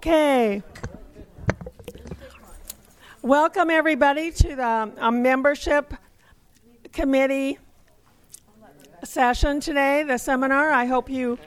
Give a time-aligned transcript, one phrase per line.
[0.00, 0.62] Okay.
[3.20, 5.92] Welcome, everybody, to the um, membership
[6.90, 7.58] committee
[9.04, 10.70] session today, the seminar.
[10.70, 11.38] I hope you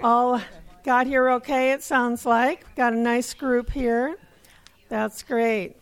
[0.00, 0.40] all
[0.84, 2.72] got here okay, it sounds like.
[2.76, 4.16] Got a nice group here.
[4.88, 5.74] That's great.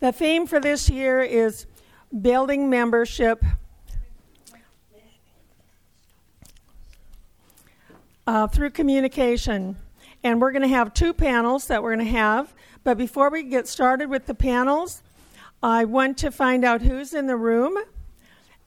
[0.00, 1.66] The theme for this year is
[2.20, 3.44] building membership
[8.26, 9.76] uh, through communication.
[10.22, 12.54] And we're going to have two panels that we're going to have.
[12.82, 15.02] But before we get started with the panels,
[15.62, 17.76] I want to find out who's in the room.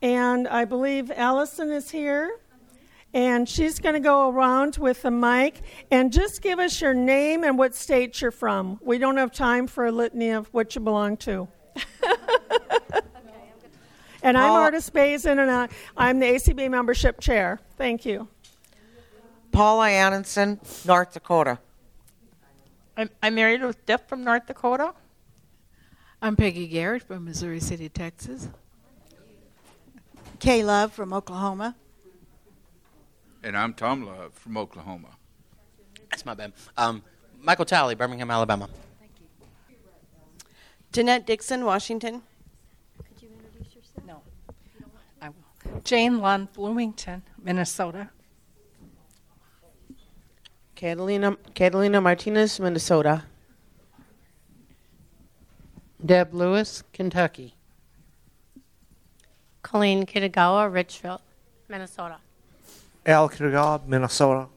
[0.01, 2.39] And I believe Allison is here.
[3.13, 7.43] And she's going to go around with the mic and just give us your name
[7.43, 8.79] and what state you're from.
[8.83, 11.47] We don't have time for a litany of what you belong to.
[14.21, 17.59] and I'm Artis Bazin, and I'm the ACB membership chair.
[17.77, 18.27] Thank you.
[19.51, 21.59] Paula Annenson, North Dakota.
[22.95, 24.93] I'm, I'm married with Jeff from North Dakota.
[26.21, 28.49] I'm Peggy Garrett from Missouri City, Texas.
[30.39, 31.75] Kay Love from Oklahoma.
[33.43, 35.09] And I'm Tom Love from Oklahoma.
[36.09, 36.53] That's my bad.
[36.75, 37.03] Um,
[37.41, 38.67] Michael Talley, Birmingham, Alabama.
[38.99, 39.25] Thank you.
[40.91, 42.23] Jeanette Dixon, Washington.
[42.97, 44.05] Could you introduce yourself?
[44.07, 44.21] No.
[45.21, 45.81] I will.
[45.83, 48.09] Jane Lund, Bloomington, Minnesota.
[50.77, 53.23] Catalina, Catalina Martinez, Minnesota.
[56.05, 57.55] Deb Lewis, Kentucky.
[59.63, 61.21] Colleen Kitagawa, Richfield,
[61.67, 62.17] Minnesota.
[63.07, 64.49] Al Kitagawa, Minnesota.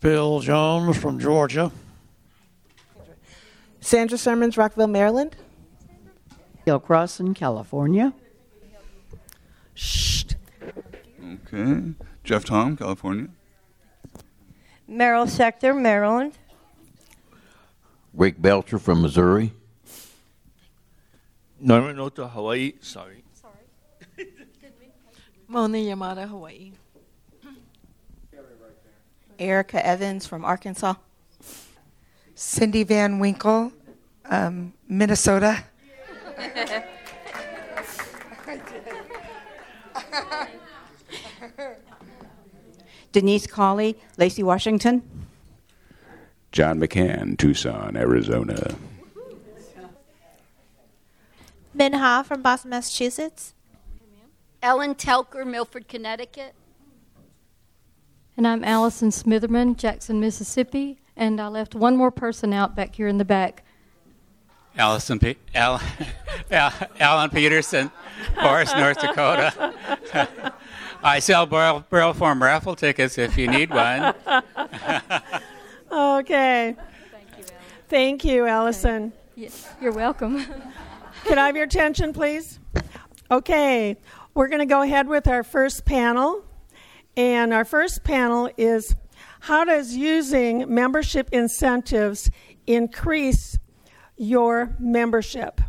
[0.00, 1.72] Bill Jones from Georgia.
[3.80, 5.34] Sandra Sermons, Rockville, Maryland.
[6.66, 8.12] Hill Crossan, California.
[9.72, 10.24] Shh.
[11.50, 11.94] Okay.
[12.24, 13.28] Jeff Tom, California.
[14.88, 16.32] Merrill Sector, Maryland.
[18.14, 19.52] Rick Belcher from Missouri.
[21.60, 22.72] Norman Noto, Hawaii.
[22.80, 23.22] Sorry.
[23.34, 23.52] Sorry.
[25.48, 26.72] Mona Yamada, Hawaii.
[29.38, 30.94] Erica Evans from Arkansas.
[32.34, 33.70] Cindy Van Winkle,
[34.30, 35.62] um, Minnesota.
[43.14, 45.00] Denise Colley, Lacey, Washington.
[46.50, 48.74] John McCann, Tucson, Arizona.
[51.72, 53.54] Min Ha from Boston, Massachusetts.
[54.60, 56.54] Ellen Telker, Milford, Connecticut.
[58.36, 60.98] And I'm Allison Smitherman, Jackson, Mississippi.
[61.16, 63.64] And I left one more person out back here in the back.
[64.76, 65.80] Allison P- Al-
[66.50, 67.92] Alan Peterson,
[68.42, 70.52] Forest, North Dakota.
[71.06, 74.14] I sell Burl, Burl Form raffle tickets if you need one.
[75.92, 76.74] okay.
[77.10, 77.52] Thank you, Allison.
[77.90, 79.12] Thank you, Allison.
[79.82, 80.46] You're welcome.
[81.24, 82.58] Can I have your attention, please?
[83.30, 83.98] Okay,
[84.32, 86.42] we're going to go ahead with our first panel.
[87.18, 88.96] And our first panel is
[89.40, 92.30] how does using membership incentives
[92.66, 93.58] increase
[94.16, 95.60] your membership?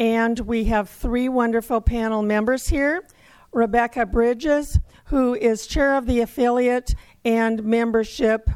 [0.00, 3.04] And we have three wonderful panel members here.
[3.52, 8.48] Rebecca Bridges, who is chair of the affiliate and membership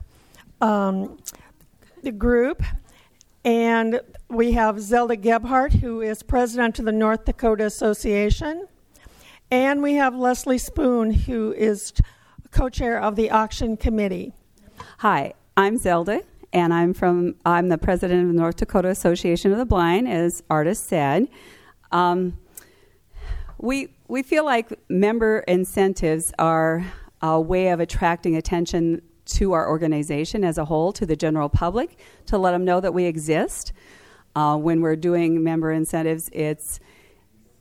[0.60, 1.18] um,
[2.18, 2.62] group.
[3.44, 8.66] And we have Zelda Gebhardt, who is president of the North Dakota Association.
[9.50, 11.92] And we have Leslie Spoon, who is
[12.50, 14.32] co chair of the auction committee.
[14.98, 19.58] Hi, I'm Zelda, and I'm from I'm the president of the North Dakota Association of
[19.58, 21.28] the Blind, as Artis said.
[21.92, 22.38] Um,
[23.58, 26.84] we we feel like member incentives are
[27.22, 31.98] a way of attracting attention to our organization as a whole, to the general public,
[32.26, 33.72] to let them know that we exist.
[34.36, 36.78] Uh, when we're doing member incentives, it's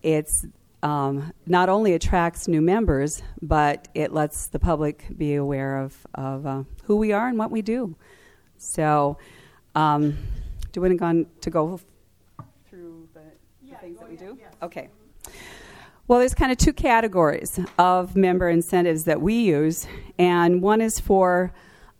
[0.03, 0.45] it's
[0.83, 6.45] um, not only attracts new members, but it lets the public be aware of, of
[6.45, 7.95] uh, who we are and what we do.
[8.57, 9.17] So,
[9.73, 10.15] um,
[10.73, 11.79] do we want to go
[12.69, 13.21] through the,
[13.63, 14.37] the yeah, things that we do?
[14.39, 14.53] Yes.
[14.61, 14.89] Okay.
[16.07, 19.87] Well, there's kind of two categories of member incentives that we use,
[20.19, 21.51] and one is for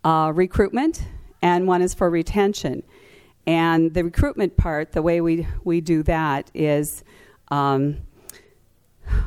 [0.04, 1.04] uh, recruitment,
[1.42, 2.84] and one is for retention.
[3.48, 7.04] And the recruitment part, the way we, we do that is
[7.50, 7.98] um,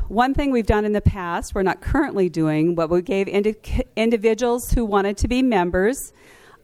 [0.06, 3.56] one thing we've done in the past, we're not currently doing, but we gave indi-
[3.96, 6.12] individuals who wanted to be members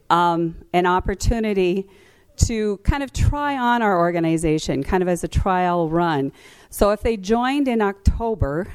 [0.09, 1.85] um, an opportunity
[2.37, 6.31] to kind of try on our organization, kind of as a trial run.
[6.69, 8.67] So if they joined in October,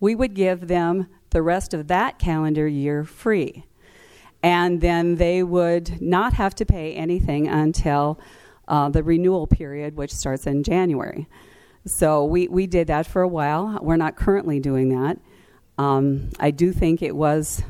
[0.00, 3.64] we would give them the rest of that calendar year free.
[4.42, 8.20] And then they would not have to pay anything until
[8.68, 11.26] uh, the renewal period, which starts in January.
[11.86, 13.78] So we, we did that for a while.
[13.82, 15.18] We're not currently doing that.
[15.76, 17.62] Um, I do think it was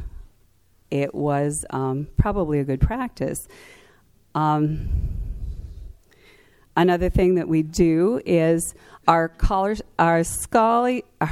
[0.91, 3.49] it was um, probably a good practice.
[4.35, 4.89] Um,
[6.77, 8.75] another thing that we do is
[9.07, 11.31] our college, our scholar, our,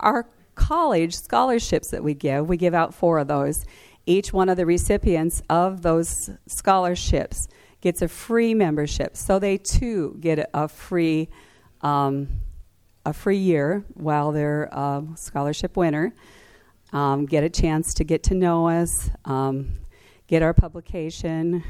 [0.00, 2.48] our college scholarships that we give.
[2.48, 3.64] We give out four of those.
[4.06, 7.48] Each one of the recipients of those scholarships
[7.80, 11.28] gets a free membership, so they too get a free
[11.82, 12.28] um,
[13.04, 16.12] a free year while they're a scholarship winner.
[16.92, 19.78] Um, get a chance to get to know us, um,
[20.26, 21.62] get our publication,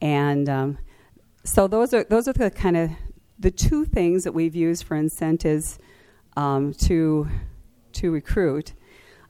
[0.00, 0.78] and um,
[1.44, 2.90] so those are those are the kind of
[3.38, 5.78] the two things that we've used for incentives
[6.36, 7.28] um, to
[7.92, 8.72] to recruit.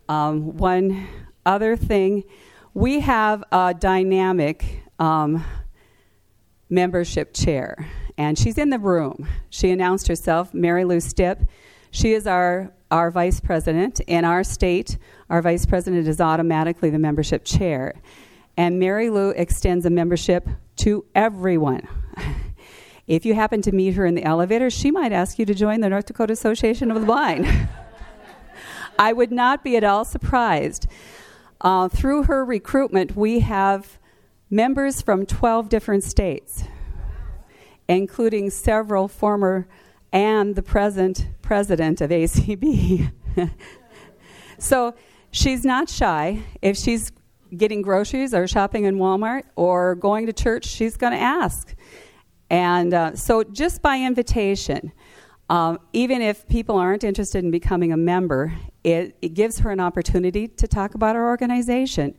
[0.08, 1.06] Um, one
[1.46, 2.24] other thing,
[2.74, 5.44] we have a dynamic um,
[6.68, 9.28] membership chair, and she's in the room.
[9.50, 11.46] She announced herself, Mary Lou Stipp.
[11.90, 14.00] She is our, our vice president.
[14.00, 14.96] In our state,
[15.28, 18.00] our vice president is automatically the membership chair.
[18.56, 21.88] And Mary Lou extends a membership to everyone.
[23.06, 25.80] if you happen to meet her in the elevator, she might ask you to join
[25.80, 27.46] the North Dakota Association of the Blind.
[28.98, 30.86] I would not be at all surprised.
[31.60, 33.98] Uh, through her recruitment, we have
[34.50, 36.64] members from 12 different states,
[37.88, 39.66] including several former
[40.12, 43.10] and the present president of ACB.
[44.58, 44.94] so
[45.30, 46.42] she's not shy.
[46.60, 47.12] If she's
[47.56, 51.74] getting groceries or shopping in Walmart or going to church, she's going to ask.
[52.50, 54.92] And uh, so, just by invitation,
[55.48, 58.52] um, even if people aren't interested in becoming a member,
[58.84, 62.16] it, it, gives her an opportunity to talk about our organization.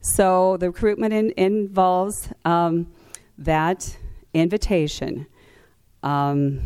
[0.00, 2.92] So the recruitment in, involves um,
[3.38, 3.96] that
[4.34, 5.26] invitation.
[6.02, 6.60] Um,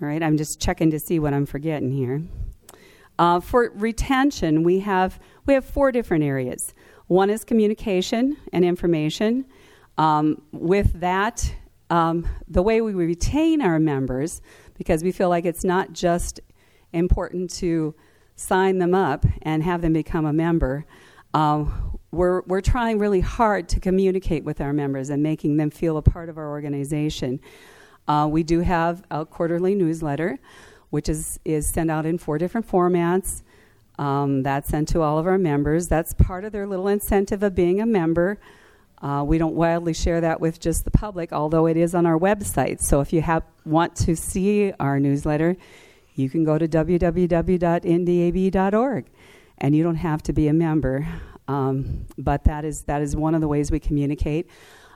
[0.00, 2.22] all right, I'm just checking to see what I'm forgetting here.
[3.20, 6.72] Uh, for retention, we have we have four different areas.
[7.06, 9.44] One is communication and information.
[9.98, 11.54] Um, with that,
[11.90, 14.40] um, the way we retain our members,
[14.78, 16.40] because we feel like it's not just
[16.94, 17.94] important to
[18.36, 20.86] sign them up and have them become a member.
[21.34, 21.66] Uh,
[22.12, 26.02] we're, we're trying really hard to communicate with our members and making them feel a
[26.02, 27.38] part of our organization.
[28.08, 30.38] Uh, we do have a quarterly newsletter,
[30.90, 33.42] which is, is sent out in four different formats.
[33.98, 35.88] Um, that's sent to all of our members.
[35.88, 38.38] That's part of their little incentive of being a member.
[39.02, 42.18] Uh, we don't wildly share that with just the public, although it is on our
[42.18, 42.80] website.
[42.80, 45.56] So if you have, want to see our newsletter,
[46.14, 47.06] you can go to www.ndab.org,
[49.58, 51.08] and you don't have to be a member.
[51.48, 54.48] Um, but that is that is one of the ways we communicate.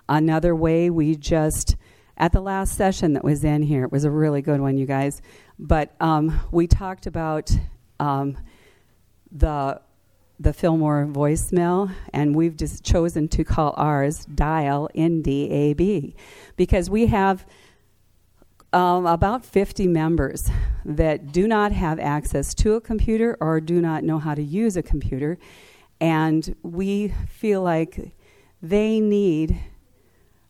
[0.08, 1.76] Another way we just
[2.16, 4.86] at the last session that was in here, it was a really good one, you
[4.86, 5.20] guys.
[5.58, 7.50] But um, we talked about
[8.00, 8.36] um,
[9.30, 9.80] the
[10.40, 16.14] the Fillmore voicemail, and we've just chosen to call ours Dial NDAB
[16.56, 17.46] because we have
[18.72, 20.50] um, about 50 members
[20.84, 24.76] that do not have access to a computer or do not know how to use
[24.76, 25.38] a computer.
[26.00, 28.16] And we feel like
[28.60, 29.56] they need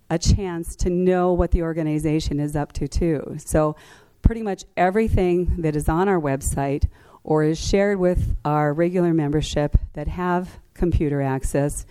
[0.09, 3.37] a chance to know what the organization is up to, too.
[3.39, 3.77] So,
[4.25, 6.89] pretty much everything that is on our website
[7.23, 11.87] or is shared with our regular membership that have computer access,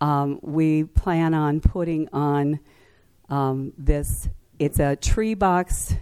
[0.00, 2.60] um, we plan on putting on
[3.28, 5.94] um, this it's a tree box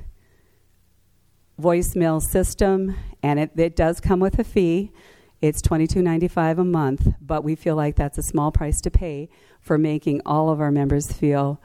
[1.60, 4.92] voicemail system, and it, it does come with a fee.
[5.40, 9.28] It's $22.95 a month, but we feel like that's a small price to pay
[9.60, 11.60] for making all of our members feel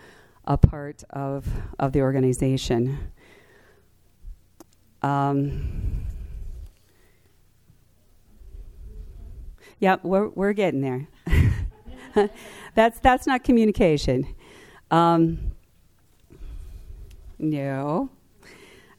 [0.46, 3.12] a part of, of the organization.
[5.02, 6.06] Um,
[9.80, 11.08] yeah, we're, we're getting there.
[12.76, 14.36] that's, that's not communication.
[14.92, 15.52] Um,
[17.38, 18.10] no.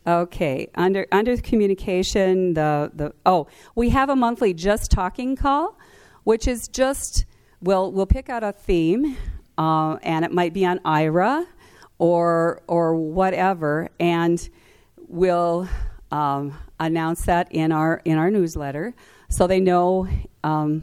[0.07, 0.69] Okay.
[0.75, 5.79] Under under communication, the the oh, we have a monthly just talking call,
[6.25, 7.27] which is just
[7.61, 9.17] we'll we'll pick out a theme,
[9.59, 11.47] uh, and it might be on Aira,
[11.99, 14.49] or or whatever, and
[15.07, 15.69] we'll
[16.11, 18.95] um, announce that in our in our newsletter,
[19.29, 20.09] so they know.
[20.43, 20.83] Um,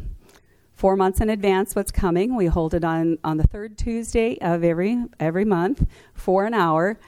[0.77, 2.36] four months in advance what's coming.
[2.36, 7.00] We hold it on, on the third Tuesday of every every month for an hour,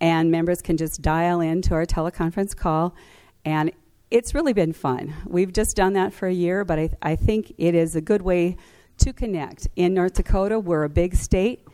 [0.00, 2.96] and members can just dial in to our teleconference call,
[3.44, 3.70] and
[4.10, 5.12] it's really been fun.
[5.26, 8.22] We've just done that for a year, but I, I think it is a good
[8.22, 8.56] way
[8.98, 9.68] to connect.
[9.76, 11.68] In North Dakota, we're a big state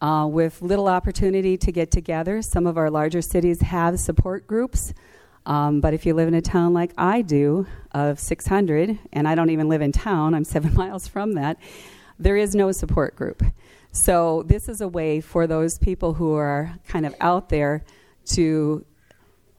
[0.00, 2.42] uh, with little opportunity to get together.
[2.42, 4.94] Some of our larger cities have support groups,
[5.46, 9.34] um, but if you live in a town like I do, of 600, and I
[9.34, 11.58] don't even live in town, I'm seven miles from that,
[12.18, 13.42] there is no support group.
[13.92, 17.82] So, this is a way for those people who are kind of out there
[18.26, 18.84] to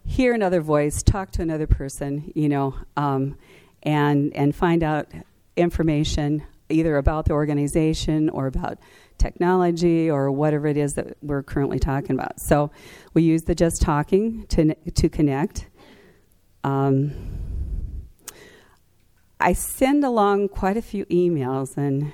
[0.06, 3.38] hear another voice, talk to another person, you know, um,
[3.84, 5.08] and and find out
[5.58, 8.78] information either about the organization or about
[9.18, 12.40] technology or whatever it is that we're currently talking about.
[12.40, 12.72] So
[13.14, 15.68] we use the just talking to to connect.
[16.64, 17.14] Um,
[19.40, 22.12] I send along quite a few emails, and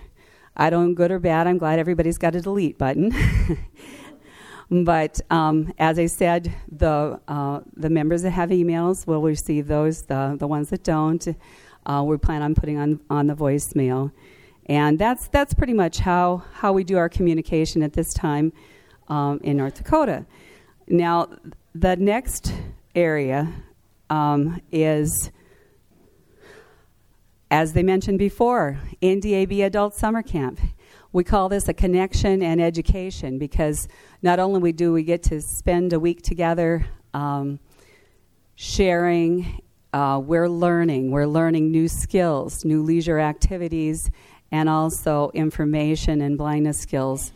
[0.55, 1.47] I don't good or bad.
[1.47, 3.13] I'm glad everybody's got a delete button.
[4.69, 10.03] But um, as I said, the uh, the members that have emails will receive those.
[10.03, 11.25] The the ones that don't,
[11.85, 14.11] uh, we plan on putting on on the voicemail,
[14.65, 18.51] and that's that's pretty much how how we do our communication at this time
[19.07, 20.25] um, in North Dakota.
[20.89, 21.29] Now,
[21.73, 22.51] the next
[22.93, 23.53] area
[24.09, 25.31] um, is.
[27.49, 30.59] As they mentioned before, NDAB Adult Summer Camp.
[31.13, 33.87] We call this a connection and education because
[34.21, 37.59] not only do we get to spend a week together um,
[38.55, 39.61] sharing,
[39.93, 41.11] uh, we're learning.
[41.11, 44.11] We're learning new skills, new leisure activities,
[44.51, 47.31] and also information and blindness skills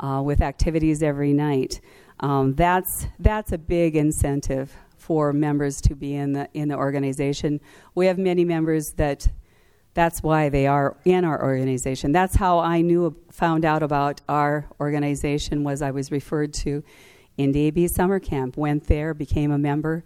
[0.00, 1.80] uh, with activities every night.
[2.20, 7.60] Um, that's that's a big incentive for members to be in the in the organization.
[7.94, 9.28] We have many members that
[9.94, 12.12] that's why they are in our organization.
[12.12, 15.64] That's how I knew, found out about our organization.
[15.64, 16.82] Was I was referred to
[17.38, 18.56] NDAB summer camp.
[18.56, 20.04] Went there, became a member.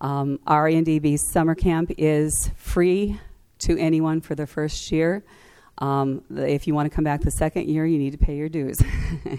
[0.00, 3.18] Um, our NDAB summer camp is free
[3.60, 5.24] to anyone for the first year.
[5.78, 8.48] Um, if you want to come back the second year, you need to pay your
[8.48, 8.80] dues.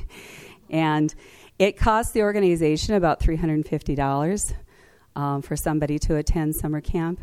[0.69, 1.13] and
[1.57, 4.53] it costs the organization about $350
[5.17, 7.19] um, for somebody to attend summer camp.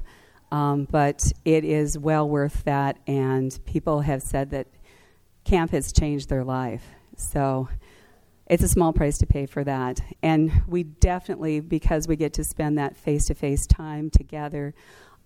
[0.50, 4.66] Um, but it is well worth that, and people have said that
[5.44, 6.84] camp has changed their life.
[7.16, 7.68] So
[8.46, 10.00] it's a small price to pay for that.
[10.22, 14.74] And we definitely, because we get to spend that face to face time together,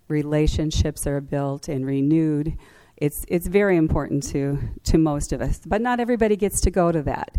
[0.08, 2.56] relationships are built and renewed.
[2.96, 5.60] It's, it's very important to, to most of us.
[5.64, 7.36] But not everybody gets to go to that.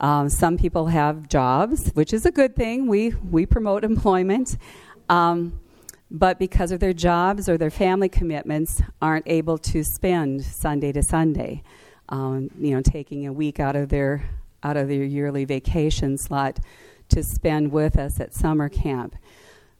[0.00, 2.86] Um, some people have jobs, which is a good thing.
[2.86, 4.56] We, we promote employment.
[5.08, 5.60] Um,
[6.10, 11.02] but because of their jobs or their family commitments, aren't able to spend Sunday to
[11.02, 11.62] Sunday.
[12.08, 14.30] Um, you know, taking a week out of their
[14.62, 16.58] out of their yearly vacation slot
[17.10, 19.14] to spend with us at summer camp.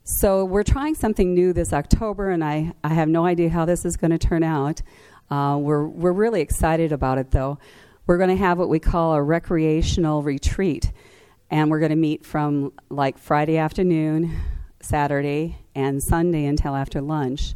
[0.05, 3.85] So we're trying something new this October, and I, I have no idea how this
[3.85, 4.81] is going to turn out.
[5.31, 7.59] Uh, we're we're really excited about it, though.
[8.09, 10.93] We're going to have what we call a recreational retreat,
[11.51, 14.35] and we're going to meet from like Friday afternoon
[14.81, 17.53] Saturday and Sunday until after lunch.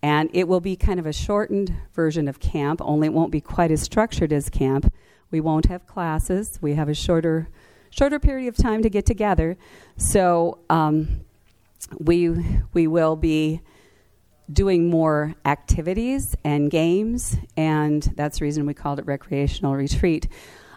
[0.00, 3.40] And it will be kind of a shortened version of camp, only it won't be
[3.40, 4.94] quite as structured as camp.
[5.32, 6.60] We won't have classes.
[6.62, 7.48] We have a shorter,
[7.90, 9.56] shorter period of time to get together.
[9.96, 11.22] So um,
[11.98, 12.28] we
[12.72, 13.62] we will be
[14.52, 20.28] doing more activities and games, and that's the reason we called it recreational retreat.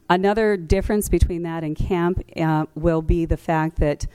[0.10, 4.06] Another difference between that and camp uh, will be the fact that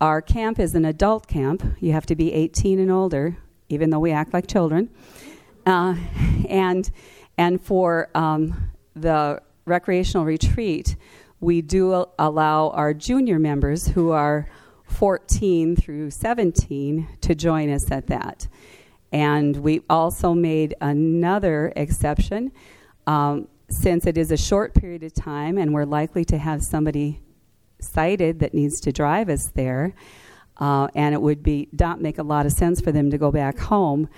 [0.00, 1.62] our camp is an adult camp.
[1.80, 3.36] You have to be 18 and older,
[3.68, 4.90] even though we act like children.
[5.66, 5.96] Uh,
[6.48, 6.90] and
[7.38, 10.96] and for um, the recreational retreat,
[11.40, 14.46] we do allow our junior members who are
[14.84, 18.48] 14 through 17 to join us at that.
[19.12, 22.52] And we also made another exception
[23.06, 27.20] um, since it is a short period of time and we're likely to have somebody
[27.80, 29.94] sighted that needs to drive us there,
[30.58, 33.30] uh, and it would be not make a lot of sense for them to go
[33.30, 34.08] back home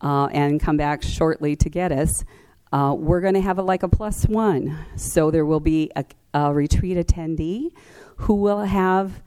[0.00, 2.24] uh, and come back shortly to get us.
[2.72, 6.04] Uh, we're going to have a, like a plus one, so there will be a,
[6.34, 7.70] a retreat attendee
[8.16, 9.22] who will have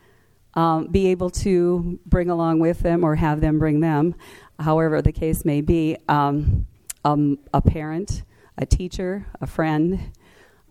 [0.54, 4.16] um, be able to bring along with them or have them bring them,
[4.60, 6.68] however the case may be, um,
[7.06, 8.24] um, a parent,
[8.58, 10.12] a teacher, a friend,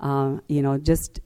[0.01, 1.21] uh, you know, just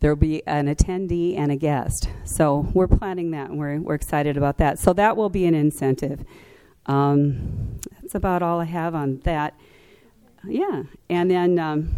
[0.00, 2.08] there will be an attendee and a guest.
[2.24, 4.78] So we're planning that, and we're, we're excited about that.
[4.78, 6.24] So that will be an incentive.
[6.86, 9.54] Um, that's about all I have on that.
[10.46, 11.96] Yeah, and then um,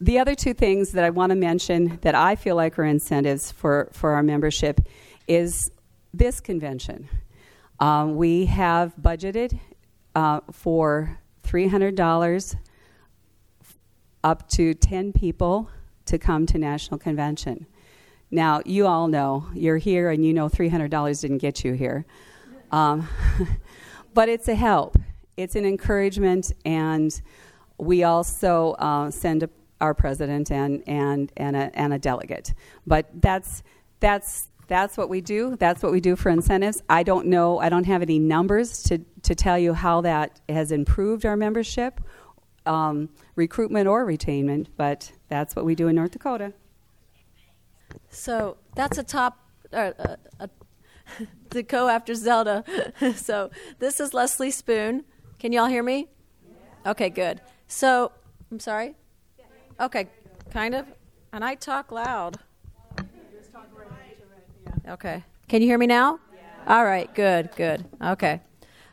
[0.00, 3.50] the other two things that I want to mention that I feel like are incentives
[3.50, 4.80] for, for our membership
[5.26, 5.72] is
[6.12, 7.08] this convention.
[7.78, 9.58] Um, we have budgeted
[10.14, 12.56] uh, for $300
[14.22, 15.70] up to 10 people
[16.06, 17.66] to come to National Convention.
[18.30, 22.04] Now, you all know, you're here and you know $300 didn't get you here.
[22.70, 23.08] Um,
[24.14, 24.96] but it's a help,
[25.36, 27.20] it's an encouragement, and
[27.78, 29.50] we also uh, send a,
[29.80, 32.52] our president and, and, and, a, and a delegate.
[32.86, 33.62] But that's,
[33.98, 35.56] that's, that's what we do.
[35.56, 36.80] That's what we do for incentives.
[36.88, 40.70] I don't know, I don't have any numbers to, to tell you how that has
[40.70, 42.00] improved our membership,
[42.66, 46.52] um, recruitment or retainment, but that's what we do in North Dakota.
[48.10, 49.40] So that's a top,
[49.72, 52.62] uh, uh, uh, after Zelda.
[53.16, 53.50] so
[53.80, 55.04] this is Leslie Spoon.
[55.40, 56.06] Can y'all hear me?
[56.86, 57.40] Okay, good.
[57.66, 58.12] So,
[58.52, 58.94] I'm sorry?
[59.80, 60.06] Okay,
[60.52, 60.86] kind of.
[61.32, 62.38] And I talk loud.
[64.88, 65.24] Okay.
[65.48, 66.20] Can you hear me now?
[66.66, 67.84] All right, good, good.
[68.02, 68.40] Okay.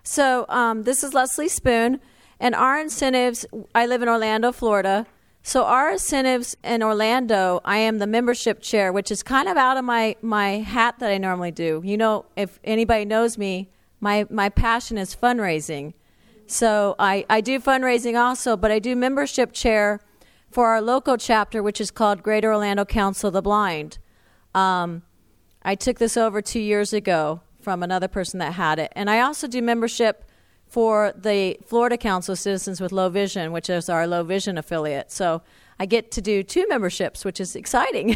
[0.04, 2.00] So, um, this is Leslie Spoon,
[2.40, 5.06] and our incentives I live in Orlando, Florida.
[5.44, 9.78] So, our incentives in Orlando, I am the membership chair, which is kind of out
[9.78, 11.82] of my, my hat that I normally do.
[11.84, 15.94] You know, if anybody knows me, my, my passion is fundraising.
[16.48, 20.00] So, I, I do fundraising also, but I do membership chair
[20.50, 24.00] for our local chapter, which is called Greater Orlando Council of the Blind.
[24.56, 25.04] Um,
[25.68, 28.94] I took this over two years ago from another person that had it.
[28.96, 30.24] And I also do membership
[30.66, 35.12] for the Florida Council of Citizens with Low Vision, which is our low vision affiliate.
[35.12, 35.42] So
[35.78, 38.16] I get to do two memberships, which is exciting.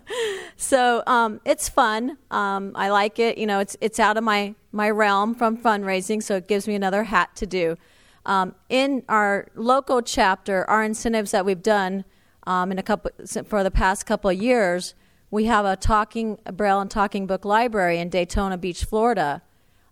[0.56, 2.16] so um, it's fun.
[2.30, 3.38] Um, I like it.
[3.38, 6.76] You know, it's it's out of my my realm from fundraising, so it gives me
[6.76, 7.76] another hat to do.
[8.24, 12.04] Um, in our local chapter, our incentives that we've done
[12.46, 13.10] um, in a couple
[13.46, 14.94] for the past couple of years
[15.30, 19.42] we have a talking a braille and talking book library in Daytona Beach, Florida.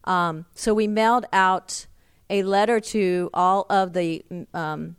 [0.05, 1.87] Um, so we mailed out
[2.31, 4.97] a letter to all of the um,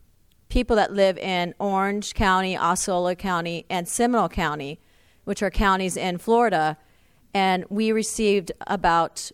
[0.49, 4.79] people that live in Orange County, Osceola County, and Seminole County,
[5.23, 6.77] which are counties in Florida,
[7.33, 9.31] and we received about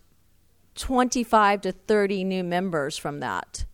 [0.76, 3.66] 25 to 30 new members from that.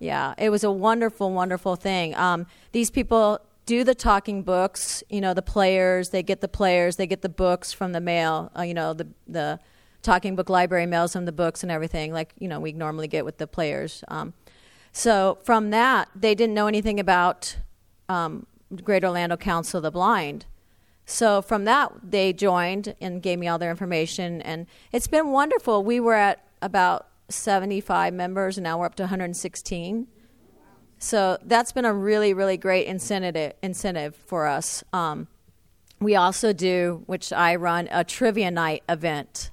[0.00, 2.16] Yeah, it was a wonderful, wonderful thing.
[2.16, 5.02] Um, these people do the talking books.
[5.08, 8.50] You know, the players they get the players, they get the books from the mail.
[8.56, 9.60] Uh, you know, the the
[10.02, 13.24] talking book library mails them the books and everything, like you know we normally get
[13.24, 14.04] with the players.
[14.08, 14.34] Um,
[14.92, 17.56] so from that, they didn't know anything about
[18.08, 18.46] um,
[18.84, 20.46] Greater Orlando Council of the Blind.
[21.06, 25.82] So from that, they joined and gave me all their information, and it's been wonderful.
[25.82, 30.06] We were at about 75 members, and now we're up to 116.
[31.02, 34.84] So that's been a really, really great incentive incentive for us.
[34.92, 35.26] Um,
[35.98, 39.50] we also do, which I run, a trivia night event,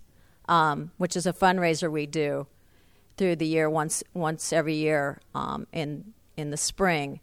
[0.48, 2.46] um, which is a fundraiser we do
[3.18, 7.20] through the year once once every year um, in in the spring.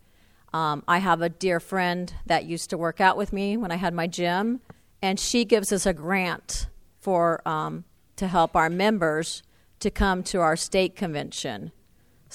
[0.53, 3.77] Um, I have a dear friend that used to work out with me when I
[3.77, 4.61] had my gym,
[5.01, 6.67] and she gives us a grant
[6.99, 7.85] for um,
[8.17, 9.45] to help our members
[9.79, 11.71] to come to our state convention.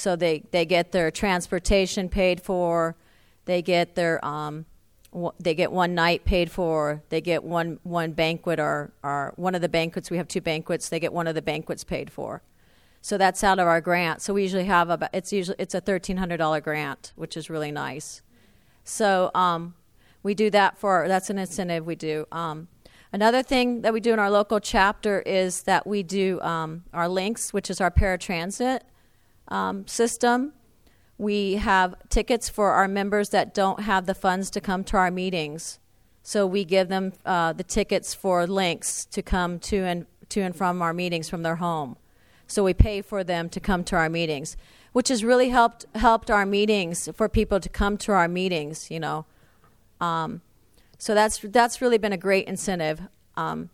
[0.01, 2.95] So they, they get their transportation paid for,
[3.45, 4.65] they get their um,
[5.13, 9.53] w- they get one night paid for, they get one one banquet or, or one
[9.53, 10.09] of the banquets.
[10.09, 10.89] We have two banquets.
[10.89, 12.41] They get one of the banquets paid for.
[13.01, 14.23] So that's out of our grant.
[14.23, 17.51] So we usually have about it's usually it's a thirteen hundred dollar grant, which is
[17.51, 18.23] really nice.
[18.83, 19.75] So um,
[20.23, 22.25] we do that for that's an incentive we do.
[22.31, 22.69] Um,
[23.13, 27.05] another thing that we do in our local chapter is that we do um, our
[27.05, 28.81] LYNX, which is our paratransit
[29.51, 30.53] um, system.
[31.17, 35.11] We have tickets for our members that don't have the funds to come to our
[35.11, 35.77] meetings.
[36.23, 40.55] So we give them uh, the tickets for LYNX to come to and to and
[40.55, 41.97] from our meetings from their home.
[42.47, 44.57] So we pay for them to come to our meetings,
[44.93, 48.91] which has really helped helped our meetings for people to come to our meetings.
[48.91, 49.25] You know,
[49.99, 50.41] um,
[50.97, 53.01] so that's that's really been a great incentive.
[53.35, 53.69] Um,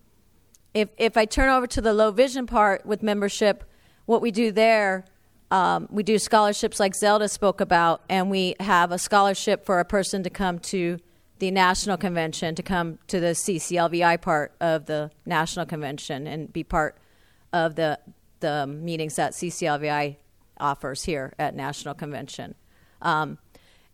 [0.74, 3.64] if if I turn over to the low vision part with membership,
[4.06, 5.06] what we do there
[5.50, 9.86] um, we do scholarships like Zelda spoke about, and we have a scholarship for a
[9.86, 11.00] person to come to
[11.40, 16.64] the national convention, to come to the CCLVI part of the national convention and be
[16.64, 16.98] part
[17.54, 18.00] of the
[18.40, 20.18] the meetings that CCLVI
[20.60, 22.54] offers here at national convention.
[23.02, 23.40] Um,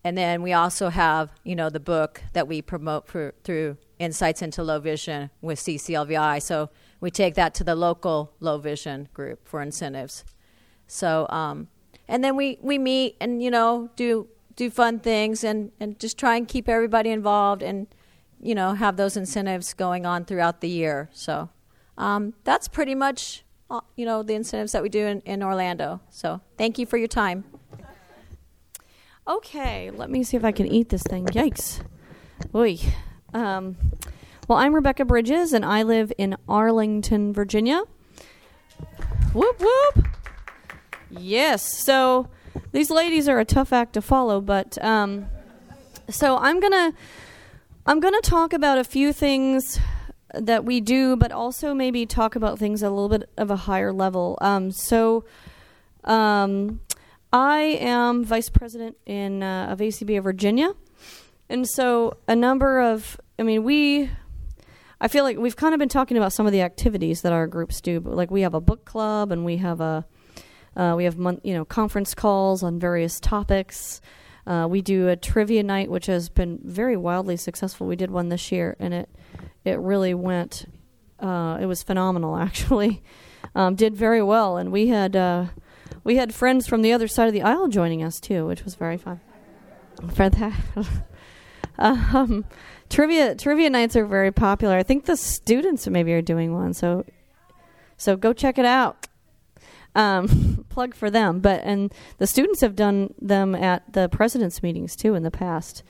[0.04, 4.42] and then we also have, you know, the book that we promote for, through Insights
[4.42, 6.42] into Low Vision with CCLVI.
[6.42, 10.26] So we take that to the local low vision group for incentives.
[10.94, 11.68] So, um,
[12.08, 16.18] and then we, we meet and, you know, do do fun things and, and just
[16.18, 17.88] try and keep everybody involved and
[18.40, 21.10] you know have those incentives going on throughout the year.
[21.14, 21.50] So
[21.98, 26.02] um, that's pretty much uh, you know the incentives that we do in, in Orlando.
[26.10, 27.46] So thank you for your time.
[29.26, 31.26] Okay, let me see if I can eat this thing.
[31.28, 31.82] Yikes.
[32.54, 32.78] Oy.
[33.34, 33.78] Um,
[34.50, 37.84] well, I'm Rebecca Bridges, and I live in Arlington, Virginia.
[39.34, 40.08] Whoop, whoop.
[41.20, 42.28] Yes, so
[42.72, 45.28] these ladies are a tough act to follow, but um,
[46.10, 46.94] so I'm gonna
[47.86, 49.80] I'm gonna talk about a few things
[50.34, 53.94] that we do, but also maybe talk about things a little bit of a higher
[53.94, 54.38] level.
[54.42, 55.26] Um, so
[56.04, 56.80] um,
[57.32, 60.74] I am vice president in uh, of ACB of Virginia,
[61.50, 64.10] and so a number of I mean we.
[65.02, 67.46] I feel like we've kind of been talking about some of the activities that our
[67.46, 68.00] groups do.
[68.00, 70.06] But like we have a book club and we have a
[70.76, 74.02] uh, we have mon- you know conference calls on various topics.
[74.46, 77.88] Uh, we do a trivia night, which has been very wildly successful.
[77.88, 79.10] We did one this year, and it
[79.64, 80.66] it really went.
[81.20, 83.02] Uh, it was phenomenal, actually.
[83.56, 85.46] Um, did very well, and we had uh,
[86.04, 88.76] we had friends from the other side of the aisle joining us too, which was
[88.76, 89.22] very fun.
[90.14, 90.54] For that,
[91.78, 92.46] um,
[92.90, 94.76] trivia trivia nights are very popular.
[94.76, 97.06] I think the students maybe are doing one, so
[97.96, 99.08] so go check it out.
[99.96, 104.96] Um, plug for them, but and the students have done them at the presidents' meetings
[104.96, 105.84] too in the past.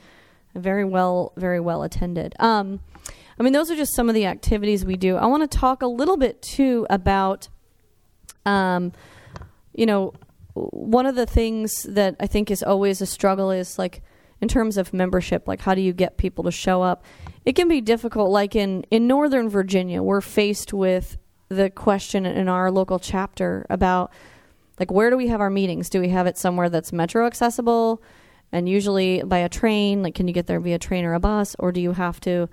[0.54, 2.34] Very well, very well attended.
[2.38, 2.80] Um,
[3.38, 5.16] I mean, those are just some of the activities we do.
[5.16, 7.48] I want to talk a little bit too about,
[8.46, 8.92] um,
[9.72, 10.12] you know,
[10.54, 14.02] one of the things that I think is always a struggle is like
[14.40, 17.04] in terms of membership, like how do you get people to show up?
[17.44, 18.30] It can be difficult.
[18.30, 21.16] Like in in Northern Virginia, we're faced with
[21.48, 24.12] the question in our local chapter about
[24.80, 25.88] like where do we have our meetings?
[25.88, 28.02] Do we have it somewhere that's metro accessible?
[28.50, 31.54] And usually by a train, like can you get there via train or a bus,
[31.58, 32.48] or do you have to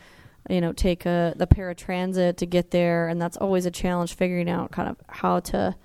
[0.49, 4.49] you know take a the paratransit to get there and that's always a challenge figuring
[4.49, 5.75] out kind of how to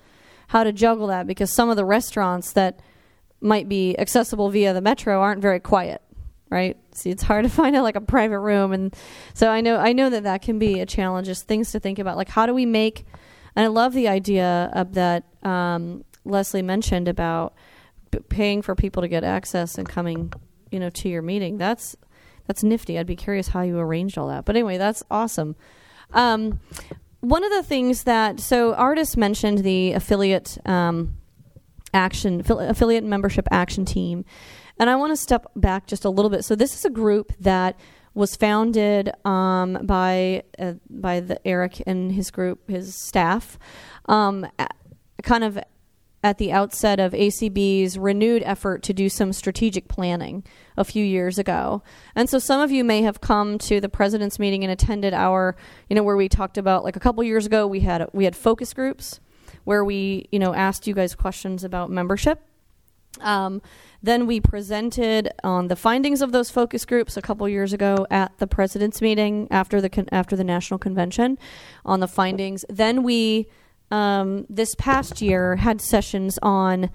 [0.47, 2.79] how to juggle that because some of the restaurants that
[3.39, 6.01] might be accessible via the metro aren't very quiet
[6.49, 8.95] right see it's hard to find a, like a private room and
[9.33, 11.99] so i know i know that that can be a challenge just things to think
[11.99, 13.05] about like how do we make
[13.55, 17.53] and i love the idea of that um, leslie mentioned about
[18.11, 20.31] p- paying for people to get access and coming
[20.71, 21.95] you know to your meeting that's
[22.47, 22.97] that's nifty.
[22.97, 24.45] I'd be curious how you arranged all that.
[24.45, 25.55] But anyway, that's awesome.
[26.13, 26.59] Um,
[27.19, 31.15] one of the things that so Artis mentioned the affiliate um,
[31.93, 34.23] action affiliate membership action team,
[34.79, 36.45] and I want to step back just a little bit.
[36.45, 37.79] So this is a group that
[38.13, 43.59] was founded um, by uh, by the Eric and his group, his staff,
[44.05, 44.47] um,
[45.23, 45.59] kind of
[46.23, 50.43] at the outset of ACB's renewed effort to do some strategic planning
[50.75, 51.83] a few years ago.
[52.15, 55.55] And so some of you may have come to the president's meeting and attended our,
[55.89, 58.35] you know, where we talked about like a couple years ago we had we had
[58.35, 59.19] focus groups
[59.63, 62.41] where we, you know, asked you guys questions about membership.
[63.21, 63.61] Um,
[64.01, 68.37] then we presented on the findings of those focus groups a couple years ago at
[68.37, 71.37] the president's meeting after the con- after the national convention
[71.85, 72.63] on the findings.
[72.69, 73.47] Then we
[73.89, 76.89] um, this past year had sessions on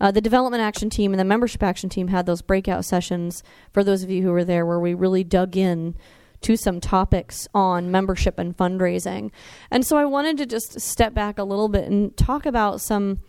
[0.00, 3.82] uh, the development action team and the membership action team had those breakout sessions for
[3.82, 5.94] those of you who were there where we really dug in
[6.40, 9.30] to some topics on membership and fundraising.
[9.70, 13.20] And so I wanted to just step back a little bit and talk about some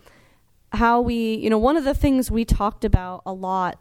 [0.74, 3.80] how we, you know, one of the things we talked about a lot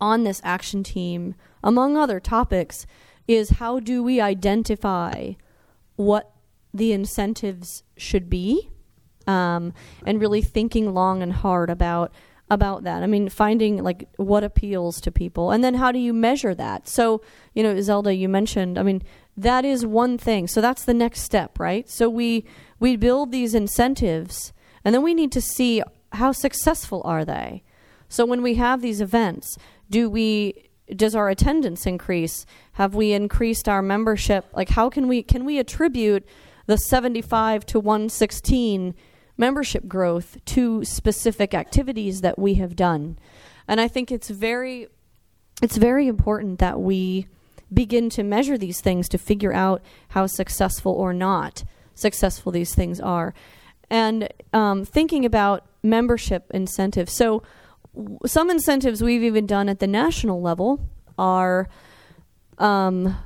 [0.00, 2.86] on this action team, among other topics,
[3.26, 5.32] is how do we identify
[5.96, 6.32] what
[6.72, 8.68] the incentives should be
[9.26, 9.72] um,
[10.04, 12.12] and really thinking long and hard about
[12.50, 13.02] about that.
[13.02, 16.88] I mean, finding like what appeals to people, and then how do you measure that?
[16.88, 17.22] So,
[17.54, 18.78] you know, Zelda, you mentioned.
[18.78, 19.02] I mean,
[19.36, 20.46] that is one thing.
[20.46, 21.88] So that's the next step, right?
[21.88, 22.44] So we
[22.78, 24.52] we build these incentives,
[24.84, 25.82] and then we need to see
[26.14, 27.62] how successful are they.
[28.08, 29.56] So when we have these events,
[29.90, 32.44] do we does our attendance increase?
[32.72, 34.44] Have we increased our membership?
[34.52, 36.26] Like, how can we can we attribute
[36.66, 38.94] the 75 to 116
[39.36, 43.18] membership growth to specific activities that we have done.
[43.66, 44.88] And I think it's very
[45.62, 47.26] it's very important that we
[47.72, 53.00] begin to measure these things to figure out how successful or not successful these things
[53.00, 53.34] are.
[53.90, 57.12] And um, thinking about membership incentives.
[57.12, 57.42] So,
[57.94, 61.68] w- some incentives we've even done at the national level are
[62.58, 63.16] um,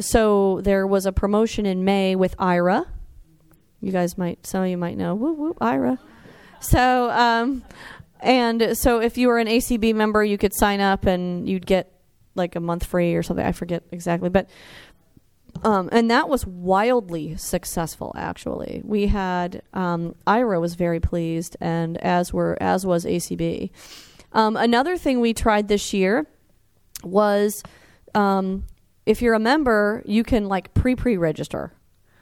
[0.00, 2.86] so there was a promotion in May with Aira.
[3.80, 5.98] You guys might, some of you might know, whoop whoop, Aira.
[6.60, 7.64] So, um,
[8.20, 11.92] and so if you were an ACB member, you could sign up and you'd get
[12.34, 13.44] like a month free or something.
[13.44, 14.48] I forget exactly, but
[15.62, 18.12] um, and that was wildly successful.
[18.16, 23.70] Actually, we had um, Aira was very pleased, and as were as was ACB.
[24.32, 26.26] Um, another thing we tried this year
[27.04, 27.62] was
[28.14, 28.64] um,
[29.06, 31.72] if you're a member, you can like pre pre register.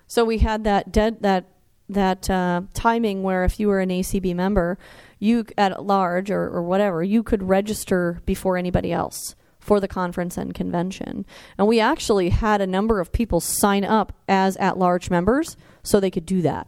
[0.07, 1.47] So we had that dead that
[1.89, 4.79] that uh, timing where if you were an ACB member,
[5.19, 10.37] you at large or, or whatever, you could register before anybody else for the conference
[10.37, 11.25] and convention.
[11.59, 16.01] And we actually had a number of people sign up as at large members so
[16.01, 16.67] they could do that.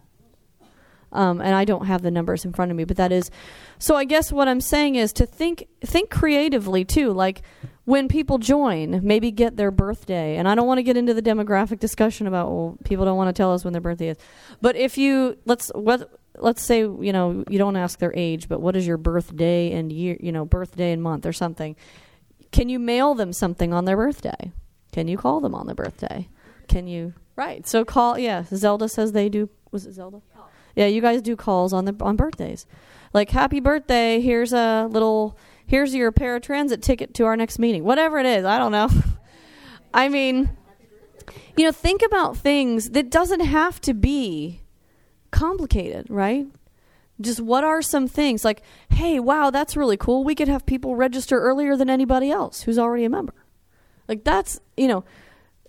[1.12, 3.30] Um, and I don't have the numbers in front of me, but that is.
[3.78, 7.12] So I guess what I'm saying is to think think creatively too.
[7.12, 7.42] Like
[7.84, 10.36] when people join, maybe get their birthday.
[10.36, 13.28] And I don't want to get into the demographic discussion about well, people don't want
[13.28, 14.16] to tell us when their birthday is.
[14.60, 18.60] But if you let's what let's say you know you don't ask their age, but
[18.60, 20.16] what is your birthday and year?
[20.18, 21.76] You know, birthday and month or something.
[22.52, 24.52] Can you mail them something on their birthday?
[24.92, 26.28] Can you call them on their birthday?
[26.68, 27.66] Can you right?
[27.66, 28.18] So call.
[28.18, 29.48] Yeah, Zelda says they do.
[29.70, 30.20] Was it Zelda?
[30.74, 32.66] Yeah, you guys do calls on the on birthdays.
[33.12, 34.20] Like happy birthday.
[34.20, 35.36] Here's a little
[35.66, 37.84] here's your paratransit ticket to our next meeting.
[37.84, 38.88] Whatever it is, I don't know.
[39.94, 40.50] I mean,
[41.56, 44.62] you know, think about things that doesn't have to be
[45.30, 46.46] complicated, right?
[47.22, 50.24] Just what are some things like, hey, wow, that's really cool.
[50.24, 53.34] We could have people register earlier than anybody else who's already a member.
[54.08, 55.04] Like that's, you know,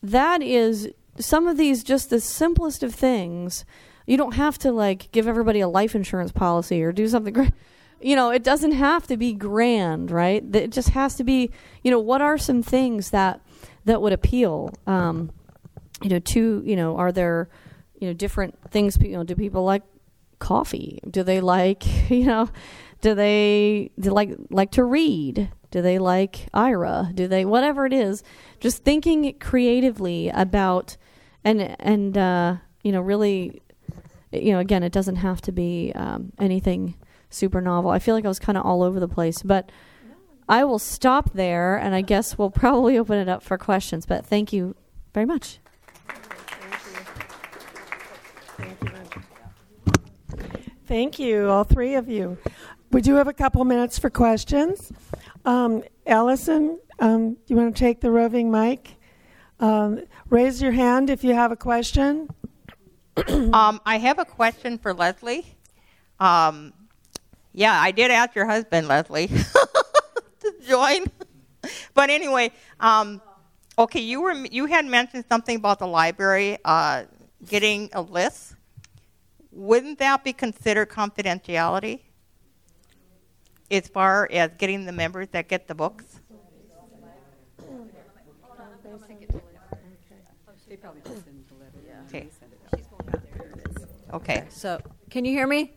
[0.01, 0.89] that is
[1.19, 3.65] some of these just the simplest of things.
[4.05, 7.53] You don't have to like give everybody a life insurance policy or do something great
[8.03, 10.43] you know, it doesn't have to be grand, right?
[10.53, 11.51] It just has to be,
[11.83, 13.39] you know, what are some things that
[13.85, 15.31] that would appeal, um,
[16.01, 17.49] you know, to you know, are there,
[17.99, 18.97] you know, different things?
[18.99, 19.83] You know, do people like
[20.43, 20.99] coffee?
[21.09, 22.49] Do they like, you know,
[23.01, 25.49] do they do like like to read?
[25.71, 27.13] Do they like Aira?
[27.15, 28.23] Do they whatever it is?
[28.59, 30.97] Just thinking creatively about,
[31.43, 33.61] and and uh, you know, really,
[34.31, 36.95] you know, again, it doesn't have to be um, anything
[37.29, 37.89] super novel.
[37.89, 39.71] I feel like I was kind of all over the place, but
[40.47, 44.05] I will stop there, and I guess we'll probably open it up for questions.
[44.05, 44.75] But thank you
[45.13, 45.59] very much.
[50.87, 52.37] Thank you, all three of you.
[52.91, 54.91] We do have a couple minutes for questions.
[55.45, 58.97] Um, Allison, um, do you want to take the roving mic?
[59.61, 62.27] Um, raise your hand if you have a question.
[63.27, 65.45] um, I have a question for Leslie.
[66.19, 66.73] Um,
[67.53, 69.27] yeah, I did ask your husband, Leslie,
[70.41, 71.05] to join.
[71.93, 73.21] but anyway, um,
[73.77, 77.03] okay, you were you had mentioned something about the library uh,
[77.47, 78.52] getting a list.
[79.55, 82.01] Wouldn't that be considered confidentiality?
[83.69, 86.19] As far as getting the members that get the books?
[92.07, 92.27] Okay.
[94.13, 94.43] Okay.
[94.49, 95.73] So, can you hear me?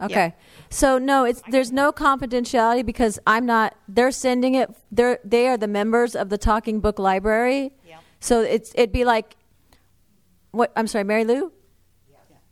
[0.00, 0.14] Okay.
[0.14, 0.30] Yeah.
[0.70, 3.76] So no, it's there's no confidentiality because I'm not.
[3.88, 4.68] They're sending it.
[4.90, 7.72] They're they are the members of the Talking Book Library.
[7.86, 7.98] Yeah.
[8.18, 9.36] So it's it'd be like,
[10.50, 10.72] what?
[10.74, 11.52] I'm sorry, Mary Lou.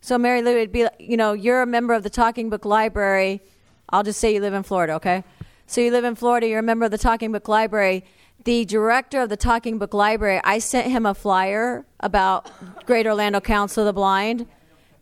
[0.00, 3.42] So Mary Lou, it'd be you know you're a member of the Talking Book Library.
[3.90, 5.24] I'll just say you live in Florida, okay?
[5.66, 6.48] So you live in Florida.
[6.48, 8.04] You're a member of the Talking Book Library.
[8.44, 12.50] The director of the Talking Book Library, I sent him a flyer about
[12.86, 14.46] Great Orlando Council of the Blind,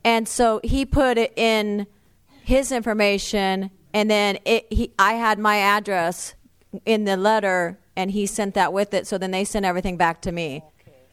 [0.02, 1.86] and so he put it in
[2.42, 6.34] his information, and then it, he, I had my address
[6.84, 9.06] in the letter, and he sent that with it.
[9.06, 10.64] So then they sent everything back to me.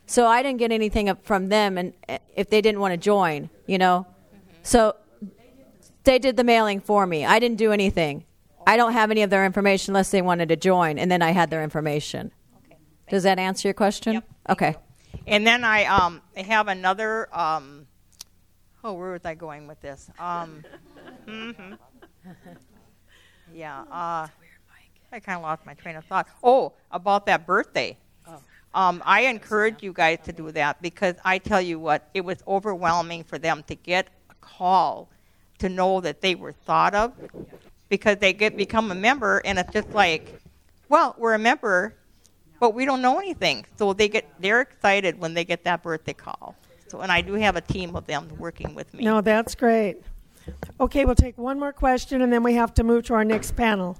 [0.07, 3.49] So I didn't get anything from them, and eh, if they didn't want to join,
[3.65, 4.05] you know,
[4.61, 4.95] so
[6.03, 7.25] they did the mailing for me.
[7.25, 8.25] I didn't do anything.
[8.67, 11.31] I don't have any of their information unless they wanted to join, and then I
[11.31, 12.31] had their information.
[12.65, 12.77] Okay.
[13.09, 14.13] Does that answer your question?
[14.13, 14.23] Yep.
[14.49, 14.75] Okay.
[15.27, 17.87] And then I um have another um
[18.83, 20.63] oh where was I going with this um
[21.27, 21.51] hmm
[23.53, 24.27] yeah uh
[25.11, 27.97] I kind of lost my train of thought oh about that birthday
[28.75, 32.43] um, I encourage you guys to do that because I tell you what it was
[32.47, 35.09] overwhelming for them to get a call
[35.59, 37.13] to know that they were thought of
[37.89, 40.39] because they get become a member and it's just like
[40.89, 41.95] well we're a member
[42.59, 46.13] but we don't know anything so they get they're excited when they get that birthday
[46.13, 46.55] call
[46.89, 49.97] so and i do have a team of them working with me No, that's great.
[50.79, 53.55] Okay, we'll take one more question and then we have to move to our next
[53.55, 53.97] panel.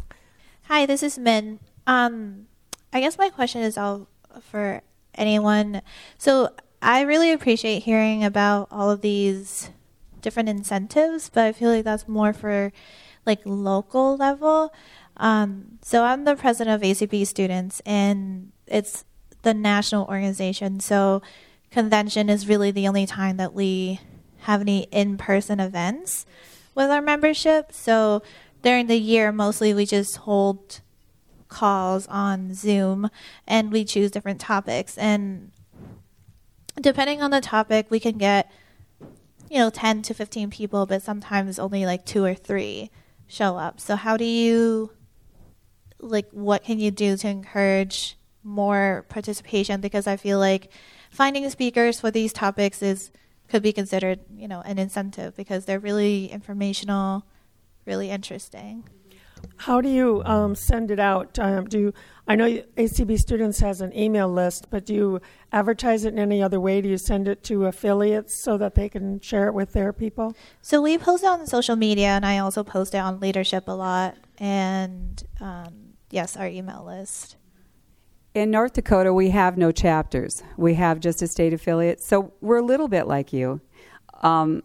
[0.64, 1.60] Hi, this is Min.
[1.88, 2.48] Um,
[2.94, 4.08] I guess my question is all
[4.44, 4.82] for
[5.14, 5.82] anyone.
[6.18, 6.50] So
[6.82, 9.70] I really appreciate hearing about all of these
[10.22, 12.72] different incentives, but I feel like that's more for
[13.26, 14.74] like local level.
[15.18, 19.06] Um, so I'm the president of ACB Students, and it's
[19.44, 20.80] the national organization.
[20.80, 21.22] So
[21.72, 24.00] convention is really the only time that we
[24.40, 26.26] have any in-person events
[26.76, 27.72] with our membership.
[27.72, 28.22] So
[28.62, 30.82] during the year, mostly we just hold
[31.56, 33.10] calls on Zoom
[33.48, 34.98] and we choose different topics.
[34.98, 35.52] And
[36.82, 38.52] depending on the topic, we can get,
[39.50, 42.92] you know, 10 to 15 people, but sometimes only like two or three
[43.26, 43.80] show up.
[43.80, 44.92] So, how do you,
[46.00, 49.80] like, what can you do to encourage more participation?
[49.80, 50.70] Because I feel like
[51.10, 53.12] finding speakers for these topics is
[53.48, 57.24] could be considered, you know, an incentive because they're really informational,
[57.86, 58.84] really interesting.
[59.58, 61.38] How do you um, send it out?
[61.40, 61.94] Um, do you,
[62.28, 66.42] I know ACB Students has an email list, but do you advertise it in any
[66.42, 66.82] other way?
[66.82, 70.36] Do you send it to affiliates so that they can share it with their people?
[70.62, 73.74] So we post it on social media, and I also post it on leadership a
[73.74, 77.38] lot, and um, yes, our email list.
[78.34, 80.44] In North Dakota, we have no chapters.
[80.58, 82.04] We have just a state affiliate.
[82.04, 83.62] So we're a little bit like you.
[84.22, 84.64] Um,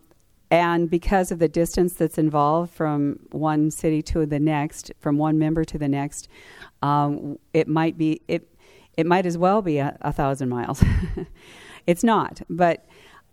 [0.50, 5.38] and because of the distance that's involved from one city to the next, from one
[5.38, 6.28] member to the next,
[6.82, 8.48] um, it might be it
[8.96, 10.82] it might as well be a, a thousand miles.
[11.86, 12.86] it's not, but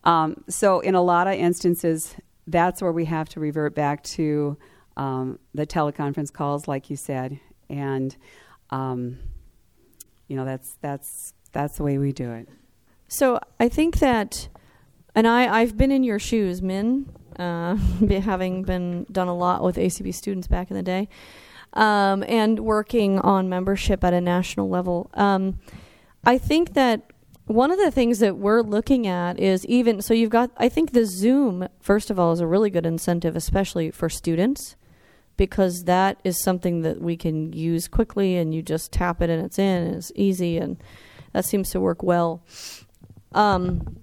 [0.04, 4.58] um, so in a lot of instances, that's where we have to revert back to
[4.96, 8.16] um, the teleconference calls, like you said, and
[8.70, 9.18] um,
[10.28, 12.48] you know that's that's that's the way we do it.
[13.08, 14.50] So I think that,
[15.18, 17.76] and I I've been in your shoes, Min, uh,
[18.22, 21.10] having been done a lot with ACB students back in the day,
[21.74, 25.10] um, and working on membership at a national level.
[25.16, 25.60] Um,
[26.24, 27.12] I think that
[27.46, 30.92] one of the things that we're looking at is even so you've got I think
[30.92, 34.76] the Zoom first of all is a really good incentive, especially for students
[35.36, 39.44] because that is something that we can use quickly and you just tap it and
[39.44, 40.78] it's in and it's easy and
[41.34, 42.44] that seems to work well.
[43.34, 43.98] Um,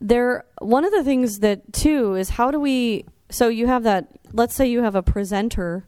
[0.00, 3.06] there, one of the things that too is how do we?
[3.30, 4.08] So you have that.
[4.32, 5.86] Let's say you have a presenter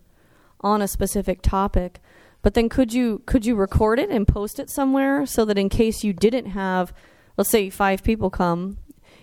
[0.60, 2.00] on a specific topic,
[2.42, 5.68] but then could you could you record it and post it somewhere so that in
[5.68, 6.92] case you didn't have,
[7.36, 8.78] let's say five people come,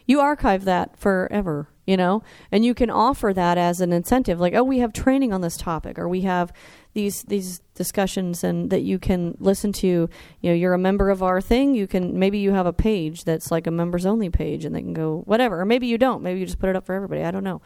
[0.06, 4.54] you archive that forever you know and you can offer that as an incentive like
[4.54, 6.54] oh we have training on this topic or we have
[6.94, 10.10] these these discussions and that you can listen to you
[10.50, 13.50] know you're a member of our thing you can maybe you have a page that's
[13.50, 15.62] like a members only page and they can go whatever.
[15.62, 16.22] Or maybe you don't.
[16.22, 17.24] Maybe you just put it up for everybody.
[17.24, 17.62] I don't know.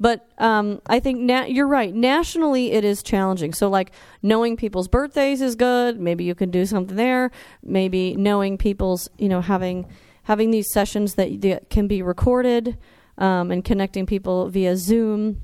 [0.00, 1.94] But um, i think na- you're right.
[1.94, 3.52] Nationally it is challenging.
[3.52, 6.00] So like knowing people's birthdays is good.
[6.00, 7.30] Maybe you can do something there.
[7.62, 9.86] Maybe knowing people's you know having
[10.24, 12.78] having these sessions that, that can be recorded
[13.18, 15.42] um, and connecting people via Zoom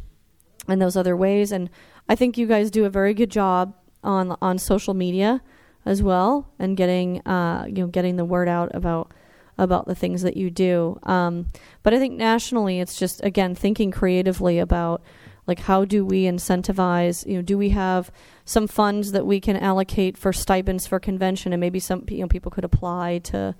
[0.67, 1.53] and those other ways.
[1.53, 1.69] And
[2.11, 5.41] I think you guys do a very good job on on social media
[5.87, 9.13] as well and getting uh, you know getting the word out about
[9.57, 10.99] about the things that you do.
[11.05, 11.47] Um,
[11.85, 15.03] but I think nationally, it's just again thinking creatively about
[15.47, 18.11] like how do we incentivize you know do we have
[18.45, 21.53] some funds that we can allocate for stipends for convention?
[21.53, 23.55] And maybe some you know people could apply to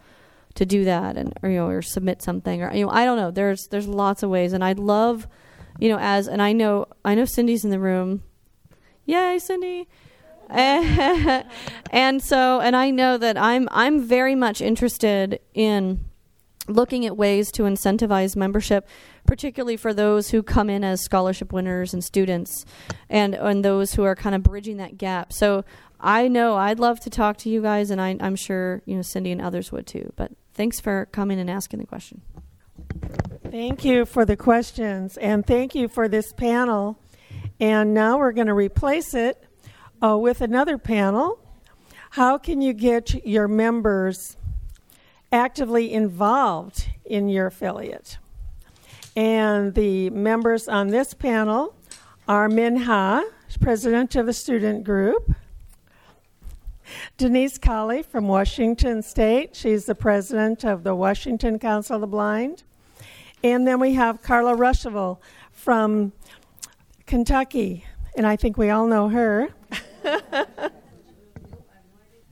[0.55, 3.17] to do that and or, you know or submit something or you know I don't
[3.17, 3.31] know.
[3.31, 4.53] There's there's lots of ways.
[4.53, 5.29] And I'd love
[5.79, 8.25] you know as and I know I know Cindy's in the room
[9.11, 9.89] yay Cindy
[10.51, 16.05] and so and I know that I'm I'm very much interested in
[16.67, 18.89] looking at ways to incentivize membership
[19.27, 22.65] particularly for those who come in as scholarship winners and students
[23.09, 25.65] and and those who are kind of bridging that gap so
[26.03, 29.03] I know I'd love to talk to you guys, and I, am sure you know
[29.03, 30.13] Cindy and others would too.
[30.17, 32.23] But thanks for coming and asking the question.
[33.51, 36.99] Thank you for the questions, and thank you for this panel.
[37.61, 39.45] And now we're going to replace it
[40.03, 41.39] uh, with another panel.
[42.11, 44.39] How can you get your members
[45.31, 48.17] actively involved in your affiliate?
[49.15, 51.75] And the members on this panel
[52.27, 53.29] are Min Ha,
[53.61, 55.35] president of a student group.
[57.19, 59.55] Denise Colley from Washington State.
[59.55, 62.63] She's the president of the Washington Council of the Blind.
[63.45, 65.19] And then we have Carla Ruschival
[65.53, 66.13] from
[67.11, 67.85] Kentucky,
[68.17, 69.49] and I think we all know her.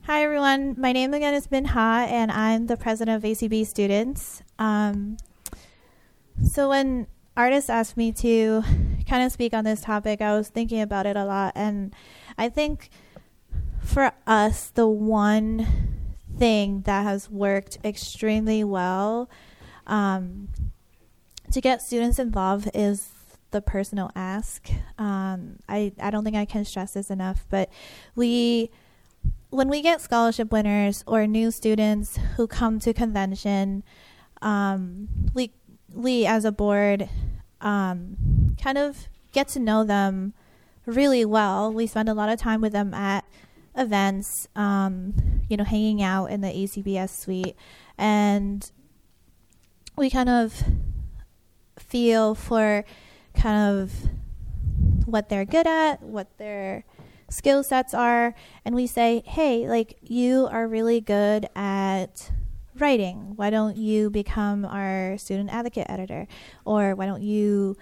[0.03, 0.75] Hi, everyone.
[0.77, 4.41] My name again is Min Ha, and I'm the president of ACB Students.
[4.57, 5.17] Um,
[6.41, 8.63] so, when Artis asked me to
[9.05, 11.93] kind of speak on this topic, I was thinking about it a lot, and
[12.37, 12.89] I think
[13.83, 15.67] for us, the one
[16.37, 19.29] thing that has worked extremely well
[19.87, 20.47] um,
[21.51, 23.18] to get students involved is
[23.51, 24.69] the personal ask.
[24.97, 27.69] Um, I I don't think I can stress this enough, but
[28.15, 28.69] we
[29.49, 33.83] when we get scholarship winners or new students who come to convention,
[34.41, 35.51] um, we
[35.93, 37.09] we as a board
[37.61, 40.33] um, kind of get to know them
[40.85, 41.73] really well.
[41.73, 43.25] We spend a lot of time with them at
[43.75, 47.55] events, um, you know, hanging out in the ACBS suite,
[47.97, 48.69] and
[49.95, 50.63] we kind of
[51.77, 52.85] feel for
[53.39, 53.91] kind of
[55.05, 56.83] what they're good at, what their
[57.29, 58.35] skill sets are,
[58.65, 62.31] and we say, hey, like, you are really good at
[62.77, 63.33] writing.
[63.35, 66.27] Why don't you become our student advocate editor?
[66.65, 67.75] Or why don't you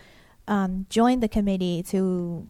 [0.48, 2.48] um, join the committee to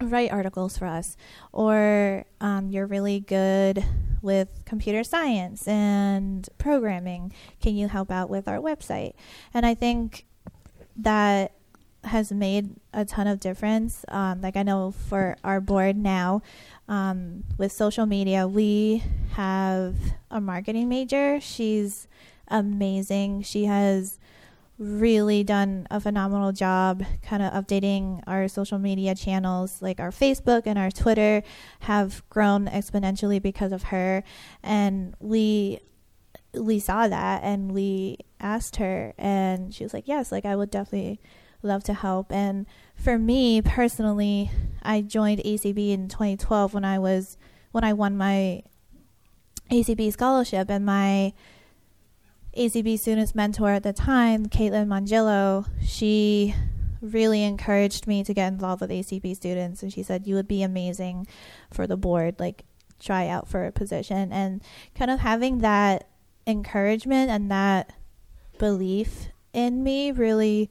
[0.00, 1.16] write articles for us?
[1.52, 3.84] Or um, you're really good
[4.22, 7.32] with computer science and programming.
[7.60, 9.12] Can you help out with our website?
[9.54, 10.26] And I think
[10.96, 11.52] that
[12.06, 14.04] has made a ton of difference.
[14.08, 16.42] Um, like I know for our board now,
[16.88, 19.02] um, with social media, we
[19.32, 19.96] have
[20.30, 21.40] a marketing major.
[21.40, 22.08] She's
[22.48, 23.42] amazing.
[23.42, 24.18] She has
[24.78, 30.64] really done a phenomenal job kind of updating our social media channels like our Facebook
[30.66, 31.42] and our Twitter
[31.80, 34.22] have grown exponentially because of her
[34.62, 35.80] and we
[36.52, 40.70] we saw that and we asked her and she was like yes like I would
[40.70, 41.20] definitely
[41.62, 42.32] love to help.
[42.32, 44.50] And for me personally,
[44.82, 47.36] I joined ACB in 2012 when I was
[47.72, 48.62] when I won my
[49.70, 51.32] ACB scholarship, and my
[52.56, 56.54] ACB students mentor at the time, Caitlin Mangillo, she
[57.02, 60.62] really encouraged me to get involved with ACB students, and she said you would be
[60.62, 61.26] amazing
[61.70, 62.64] for the board, like
[62.98, 64.62] try out for a position, and
[64.94, 66.08] kind of having that
[66.46, 67.92] encouragement and that
[68.58, 70.70] belief in me really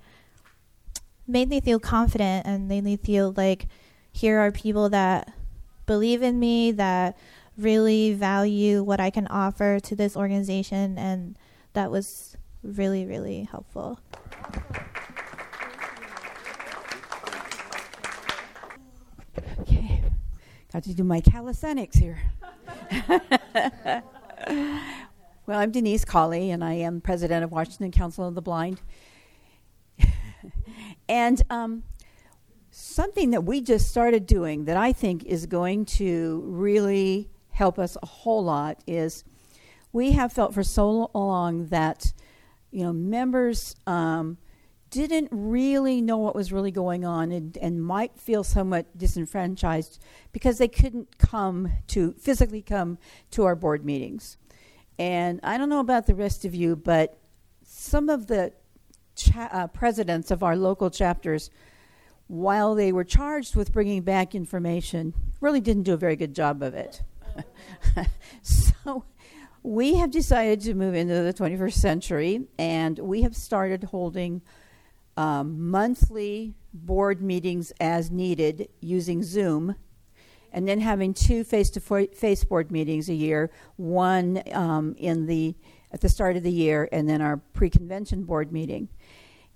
[1.27, 3.67] made me feel confident and made me feel like
[4.11, 5.33] here are people that
[5.85, 7.17] believe in me, that
[7.57, 11.37] really value what I can offer to this organization, and
[11.73, 13.99] that was really, really helpful.
[19.59, 20.01] Okay,
[20.71, 22.19] got to do my calisthenics here.
[25.45, 28.79] well, I'm Denise Colley, and I am president of Washington Council of the Blind.
[31.07, 31.83] And um,
[32.71, 37.95] something that we just started doing that I think is going to really help us
[38.03, 39.23] a whole lot is
[39.93, 42.11] we have felt for so long that
[42.71, 44.37] you know members um,
[44.89, 50.01] didn't really know what was really going on and, and might feel somewhat disenfranchised
[50.31, 52.97] because they couldn't come to physically come
[53.31, 54.37] to our board meetings.
[54.97, 57.17] And I don't know about the rest of you, but
[57.63, 58.53] some of the
[59.15, 61.49] cha- uh, presidents of our local chapters,
[62.27, 66.61] while they were charged with bringing back information, really didn't do a very good job
[66.61, 67.01] of it.
[68.41, 69.03] so
[69.63, 74.41] we have decided to move into the 21st century, and we have started holding
[75.17, 79.75] um, monthly board meetings as needed using Zoom,
[80.51, 85.55] and then having two face-to-face board meetings a year, one um, in the
[85.95, 88.89] at the start of the year, and then our pre-convention board meeting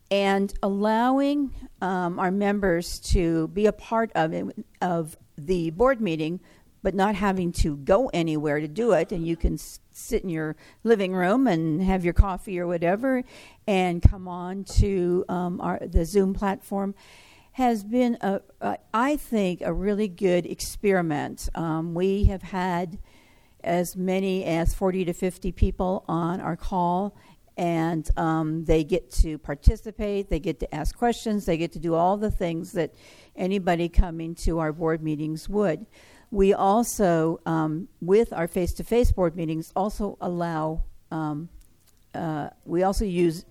[0.09, 4.33] and allowing um, our members to be a part of
[4.81, 6.39] of the board meeting,
[6.81, 9.11] but not having to go anywhere to do it.
[9.11, 13.23] And you can s- sit in your living room and have your coffee or whatever,
[13.67, 16.95] and come on to um, our, the Zoom platform.
[17.53, 21.49] Has been, a, a, I think, a really good experiment.
[21.53, 22.97] Um, we have had
[23.63, 27.15] as many as 40 to 50 people on our call
[27.59, 31.93] and um, they get to participate, they get to ask questions, they get to do
[31.93, 32.93] all the things that
[33.35, 35.85] anybody coming to our board meetings would.
[36.31, 41.49] We also, um, with our face to face board meetings, also allow, um,
[42.15, 43.43] uh, we also use,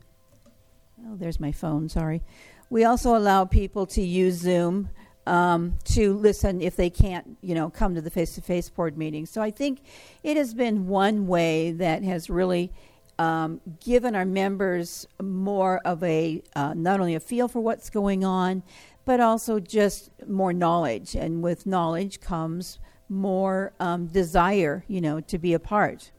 [1.06, 2.22] oh, there's my phone, sorry.
[2.70, 4.88] We also allow people to use Zoom.
[5.28, 9.26] Um, to listen if they can't, you know, come to the face-to-face board meeting.
[9.26, 9.80] So I think
[10.22, 12.72] it has been one way that has really
[13.18, 18.24] um, given our members more of a uh, not only a feel for what's going
[18.24, 18.62] on,
[19.04, 21.14] but also just more knowledge.
[21.14, 26.10] And with knowledge comes more um, desire, you know, to be a part.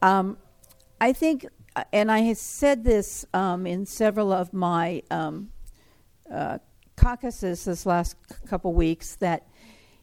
[0.00, 0.38] Um,
[1.00, 1.44] I think,
[1.76, 5.50] uh, and I have said this um, in several of my um,
[6.32, 6.58] uh,
[7.00, 9.46] caucuses this last couple weeks that,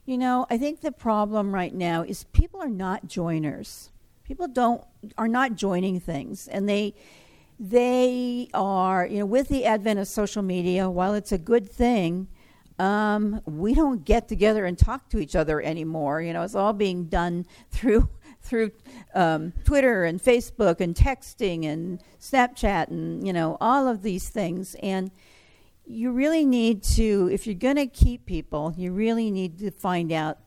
[0.06, 3.92] you know, I think the problem right now is people are not joiners
[4.28, 4.84] people don't
[5.18, 6.94] are not joining things and they
[7.60, 12.28] they are, you know, with the advent of social media, while it's a good thing,
[12.78, 16.22] um, we don't get together and talk to each other anymore.
[16.22, 18.10] You know, it's all being done through
[18.42, 18.72] through
[19.16, 24.76] um, Twitter and Facebook and texting and Snapchat and you know all of these things.
[24.84, 25.12] And
[25.88, 30.12] you really need to, if you're going to keep people, you really need to find
[30.12, 30.38] out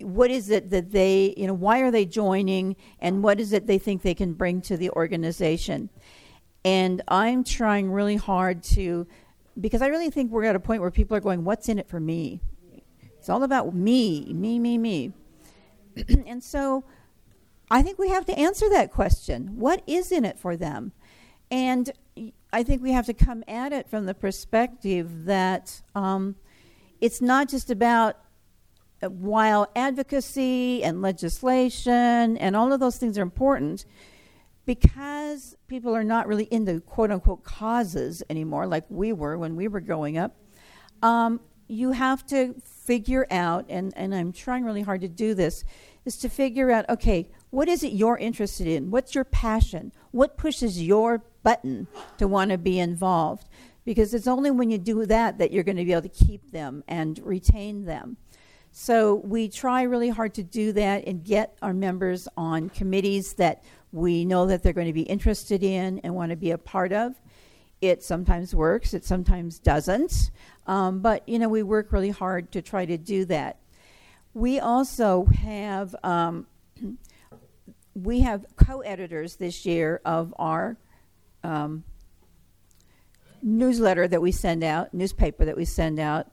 [0.00, 3.66] what is it that they, you know, why are they joining, and what is it
[3.66, 5.88] they think they can bring to the organization.
[6.64, 9.06] And I'm trying really hard to,
[9.58, 11.88] because I really think we're at a point where people are going, "What's in it
[11.88, 12.40] for me?"
[13.18, 15.12] It's all about me, me, me, me.
[16.26, 16.84] and so
[17.70, 19.58] I think we have to answer that question.
[19.58, 20.92] What is in it for them?
[21.54, 21.92] And
[22.52, 26.34] I think we have to come at it from the perspective that um,
[27.00, 28.18] it's not just about
[29.00, 33.86] uh, while advocacy and legislation and all of those things are important,
[34.66, 39.68] because people are not really into quote unquote causes anymore, like we were when we
[39.68, 40.34] were growing up,
[41.02, 41.38] um,
[41.68, 45.62] you have to figure out, and, and I'm trying really hard to do this,
[46.04, 48.90] is to figure out okay, what is it you're interested in?
[48.90, 49.92] What's your passion?
[50.10, 51.86] What pushes your button
[52.18, 53.48] to want to be involved?
[53.84, 56.50] Because it's only when you do that that you're going to be able to keep
[56.50, 58.16] them and retain them.
[58.76, 63.62] So we try really hard to do that and get our members on committees that
[63.92, 66.92] we know that they're going to be interested in and want to be a part
[66.92, 67.14] of.
[67.80, 70.32] It sometimes works, it sometimes doesn't,
[70.66, 73.60] um, but you know we work really hard to try to do that.
[74.32, 76.48] We also have um,
[77.94, 80.76] we have co-editors this year of our
[81.44, 81.84] um,
[83.42, 86.28] newsletter that we send out, newspaper that we send out.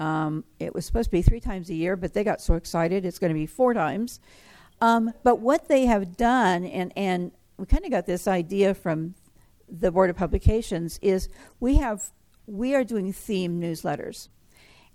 [0.00, 3.04] Um, it was supposed to be three times a year, but they got so excited
[3.04, 4.20] it's going to be four times.
[4.80, 9.14] Um, but what they have done, and, and we kind of got this idea from
[9.68, 11.28] the Board of Publications, is
[11.60, 12.10] we have
[12.46, 14.28] we are doing theme newsletters.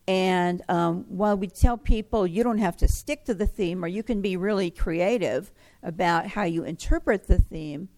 [0.08, 3.88] And um, while we tell people you don't have to stick to the theme, or
[3.88, 5.52] you can be really creative
[5.82, 7.90] about how you interpret the theme,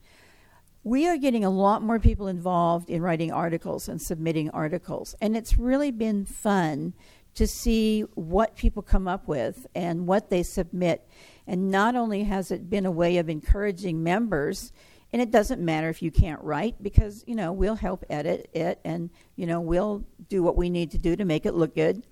[0.85, 5.15] we are getting a lot more people involved in writing articles and submitting articles.
[5.19, 6.93] And it's really been fun
[7.33, 11.05] to see what people come up with and what they submit.
[11.47, 14.71] And not only has it been a way of encouraging members,
[15.11, 18.79] and it doesn't matter if you can't write because, you know, we'll help edit it
[18.85, 22.03] and, you know, we'll do what we need to do to make it look good.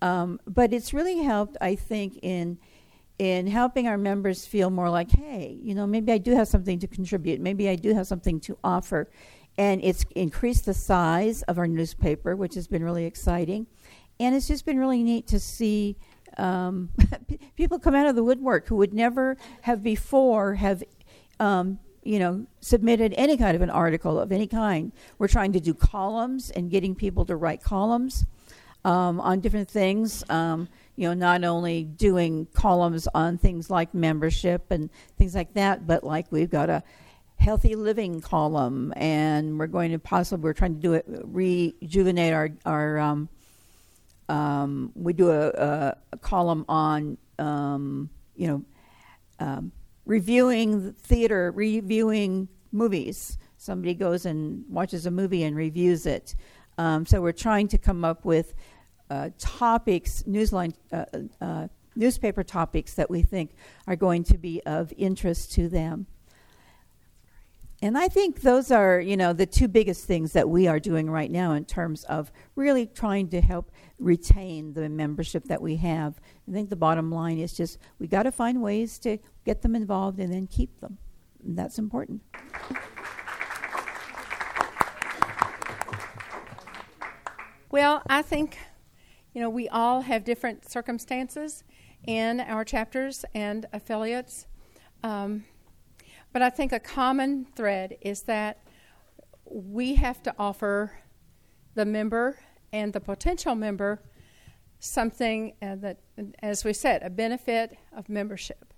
[0.00, 2.56] Um, but it's really helped, I think, in
[3.18, 6.78] in helping our members feel more like, hey, you know, maybe I do have something
[6.80, 7.40] to contribute.
[7.40, 9.08] Maybe I do have something to offer.
[9.58, 13.66] And it's increased the size of our newspaper, which has been really exciting.
[14.20, 15.96] And it's just been really neat to see
[16.36, 16.90] um,
[17.56, 20.82] people come out of the woodwork who would never have before have,
[21.40, 24.92] um, you know, submitted any kind of an article of any kind.
[25.18, 28.26] We're trying to do columns and getting people to write columns
[28.84, 30.22] um, on different things.
[30.96, 36.04] You know, not only doing columns on things like membership and things like that, but
[36.04, 36.82] like we've got a
[37.36, 42.50] healthy living column, and we're going to possibly we're trying to do it rejuvenate our
[42.64, 42.98] our.
[42.98, 43.28] Um,
[44.28, 48.64] um, we do a, a, a column on um, you know
[49.38, 49.72] um,
[50.04, 53.38] reviewing theater, reviewing movies.
[53.58, 56.34] Somebody goes and watches a movie and reviews it.
[56.78, 58.54] Um, so we're trying to come up with
[59.10, 61.04] uh, topics, newsline, uh,
[61.40, 63.54] uh, newspaper topics that we think
[63.86, 66.06] are going to be of interest to them.
[67.82, 71.10] And I think those are, you know, the two biggest things that we are doing
[71.10, 76.18] right now in terms of really trying to help retain the membership that we have.
[76.48, 79.76] I think the bottom line is just we got to find ways to get them
[79.76, 80.96] involved and then keep them.
[81.44, 82.22] And that's important.
[87.70, 88.58] Well, I think
[89.36, 91.62] you know, we all have different circumstances
[92.06, 94.46] in our chapters and affiliates.
[95.02, 95.44] Um,
[96.32, 98.62] but I think a common thread is that
[99.44, 100.92] we have to offer
[101.74, 102.38] the member
[102.72, 104.00] and the potential member
[104.78, 105.98] something uh, that,
[106.42, 108.72] as we said, a benefit of membership.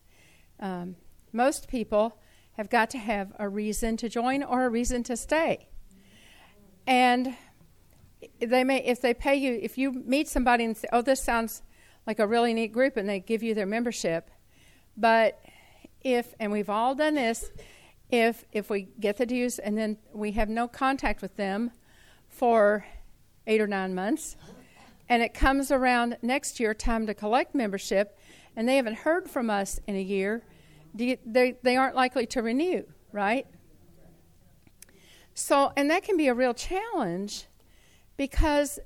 [0.59, 0.96] Um,
[1.32, 2.18] most people
[2.54, 5.68] have got to have a reason to join or a reason to stay.
[6.84, 7.36] And
[8.41, 11.62] they may if they pay you if you meet somebody and say, "Oh, this sounds
[12.07, 14.31] like a really neat group," and they give you their membership,
[14.97, 15.41] but
[16.03, 17.51] if and we've all done this,
[18.11, 21.71] if if we get the dues and then we have no contact with them
[22.29, 22.87] for
[23.47, 24.37] eight or nine months,
[25.09, 28.19] and it comes around next year time to collect membership,
[28.57, 30.43] and they haven't heard from us in a year,
[30.97, 33.47] you, they they aren't likely to renew, right?
[35.35, 37.47] So, and that can be a real challenge
[38.19, 38.79] because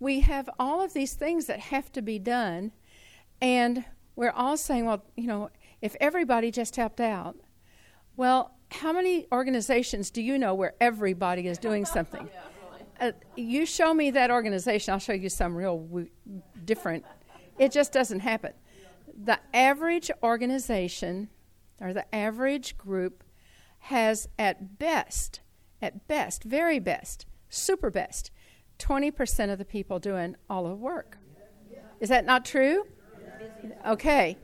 [0.00, 2.72] we have all of these things that have to be done,
[3.40, 3.84] and
[4.16, 7.36] we're all saying, well, you know, if everybody just helped out,
[8.16, 12.28] well, how many organizations do you know where everybody is doing something?
[13.00, 16.08] Uh, you show me that organization, I'll show you some real w-
[16.64, 17.04] different.
[17.58, 18.52] It just doesn't happen.
[19.24, 21.28] The average organization
[21.80, 23.24] or the average group
[23.80, 25.40] has at best,
[25.80, 28.30] at best, very best, super best,
[28.78, 31.18] 20% of the people doing all the work.
[32.00, 32.84] Is that not true?
[33.86, 34.36] Okay.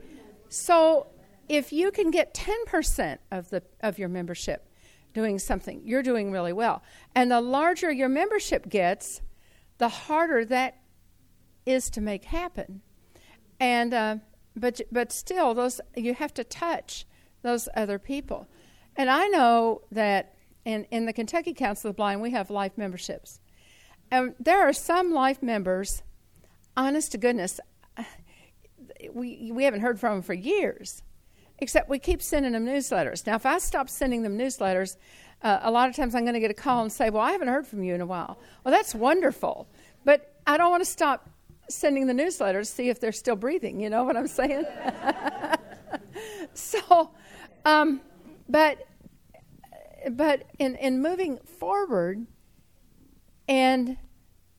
[0.47, 1.07] So
[1.49, 4.65] if you can get 10% of the of your membership
[5.13, 6.81] doing something, you're doing really well.
[7.15, 9.21] And the larger your membership gets,
[9.77, 10.77] the harder that
[11.65, 12.81] is to make happen.
[13.59, 14.17] And uh,
[14.55, 17.05] but but still, those you have to touch
[17.41, 18.47] those other people.
[18.95, 20.35] And I know that
[20.69, 23.39] in in the Kentucky Council of the Blind, we have life memberships,
[24.11, 26.03] and there are some life members.
[26.77, 27.59] Honest to goodness,
[29.13, 31.01] we we haven't heard from them for years
[31.61, 33.25] except we keep sending them newsletters.
[33.25, 34.95] Now, if I stop sending them newsletters,
[35.41, 37.31] uh, a lot of times I'm going to get a call and say, Well, I
[37.31, 38.39] haven't heard from you in a while.
[38.63, 39.67] Well, that's wonderful.
[40.05, 41.29] But I don't want to stop
[41.69, 43.79] sending the newsletters, to see if they're still breathing.
[43.79, 44.65] You know what I'm saying?
[46.53, 47.11] so,
[47.65, 48.01] um,
[48.47, 48.85] but,
[50.11, 52.25] but in, in moving forward
[53.47, 53.97] and,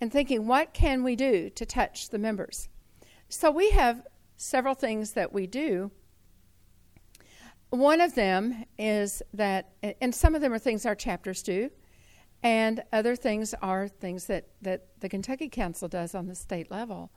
[0.01, 2.69] and thinking, what can we do to touch the members?
[3.29, 5.91] So, we have several things that we do
[7.71, 11.71] one of them is that, and some of them are things our chapters do,
[12.43, 17.13] and other things are things that, that the Kentucky Council does on the state level.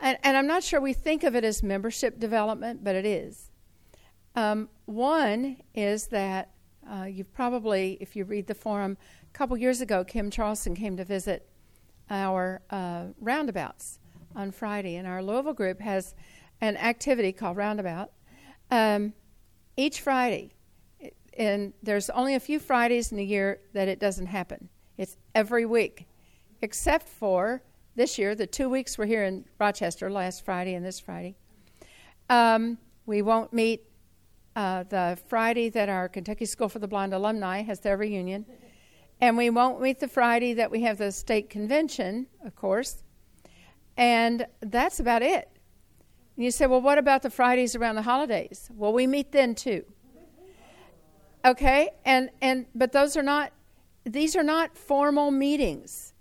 [0.00, 3.50] And, and I'm not sure we think of it as membership development, but it is.
[4.34, 6.50] Um, one is that
[6.90, 10.96] uh, you've probably, if you read the forum, a couple years ago, Kim Charlson came
[10.96, 11.48] to visit
[12.10, 13.98] our uh, roundabouts
[14.36, 16.14] on Friday, and our Louisville group has
[16.60, 18.10] an activity called Roundabout.
[18.70, 19.12] Um,
[19.76, 20.52] each Friday.
[21.36, 24.68] And there's only a few Fridays in the year that it doesn't happen.
[24.96, 26.06] It's every week,
[26.62, 27.62] except for
[27.96, 31.36] this year, the two weeks we're here in Rochester, last Friday and this Friday.
[32.30, 33.82] Um, we won't meet
[34.56, 38.46] uh, the Friday that our Kentucky School for the Blind alumni has their reunion.
[39.20, 43.02] And we won't meet the Friday that we have the state convention, of course.
[43.96, 45.48] And that's about it.
[46.36, 48.68] And you say, well, what about the Fridays around the holidays?
[48.74, 49.84] Well, we meet then too.
[51.44, 53.52] Okay, and and but those are not
[54.04, 56.14] these are not formal meetings.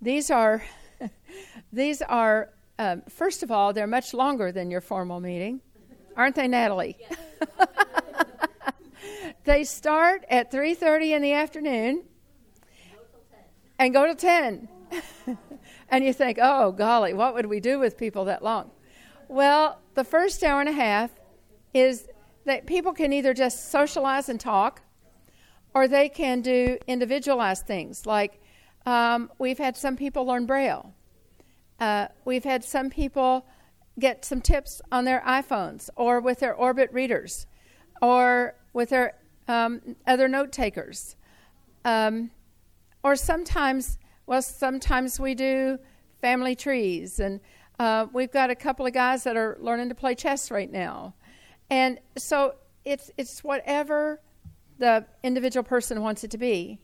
[0.00, 0.62] These are
[1.72, 5.60] these are um, first of all they're much longer than your formal meeting,
[6.16, 6.96] aren't they, Natalie?
[9.44, 12.04] they start at three thirty in the afternoon
[13.78, 14.68] and go to ten.
[15.88, 18.70] and you think, oh golly, what would we do with people that long?
[19.28, 21.10] Well, the first hour and a half
[21.72, 22.08] is
[22.44, 24.82] that people can either just socialize and talk,
[25.74, 28.04] or they can do individualized things.
[28.04, 28.40] Like
[28.84, 30.92] um, we've had some people learn Braille.
[31.80, 33.46] Uh, we've had some people
[33.98, 37.46] get some tips on their iPhones or with their Orbit readers
[38.00, 39.14] or with their
[39.48, 41.16] um, other note takers.
[41.84, 42.30] Um,
[43.02, 45.78] or sometimes, well, sometimes we do
[46.20, 47.40] family trees and
[47.78, 51.14] uh, we've got a couple of guys that are learning to play chess right now.
[51.68, 54.20] And so it's, it's whatever
[54.78, 56.78] the individual person wants it to be.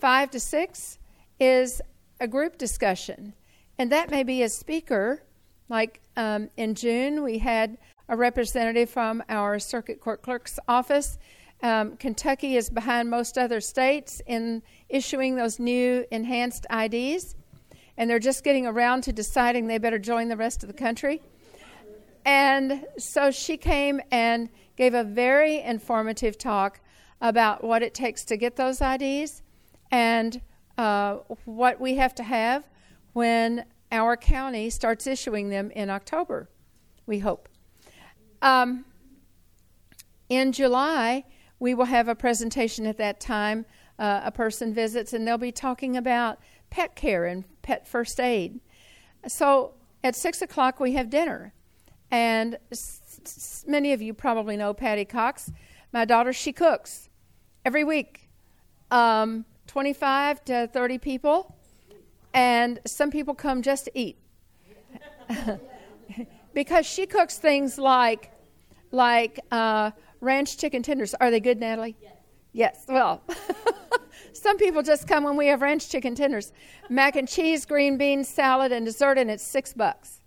[0.00, 0.98] Five to six
[1.38, 1.80] is
[2.20, 3.34] a group discussion.
[3.78, 5.22] And that may be a speaker.
[5.68, 11.18] Like um, in June, we had a representative from our circuit court clerk's office.
[11.62, 17.34] Um, Kentucky is behind most other states in issuing those new enhanced IDs
[17.96, 21.22] and they're just getting around to deciding they better join the rest of the country.
[22.24, 26.80] And so she came and gave a very informative talk
[27.20, 29.42] about what it takes to get those IDs
[29.90, 30.40] and
[30.76, 32.68] uh, what we have to have
[33.12, 36.48] when our county starts issuing them in October,
[37.06, 37.48] we hope.
[38.42, 38.84] Um,
[40.28, 41.24] in July,
[41.58, 43.64] we will have a presentation at that time.
[43.98, 48.60] Uh, a person visits, and they'll be talking about pet care and pet first aid.
[49.26, 49.72] So
[50.04, 51.54] at 6 o'clock, we have dinner.
[52.10, 55.50] And s- s- many of you probably know Patty Cox.
[55.92, 57.08] My daughter, she cooks
[57.64, 58.28] every week,
[58.90, 61.55] um, 25 to 30 people.
[62.34, 64.18] And some people come just to eat.
[66.54, 68.30] because she cooks things like
[68.92, 71.14] like uh, ranch chicken tenders.
[71.14, 71.96] Are they good, Natalie?
[72.00, 72.12] Yes.
[72.52, 72.84] Yes.
[72.88, 73.22] Well,
[74.32, 76.52] Some people just come when we have ranch chicken tenders,
[76.88, 80.20] mac and cheese, green beans, salad, and dessert, and it's six bucks.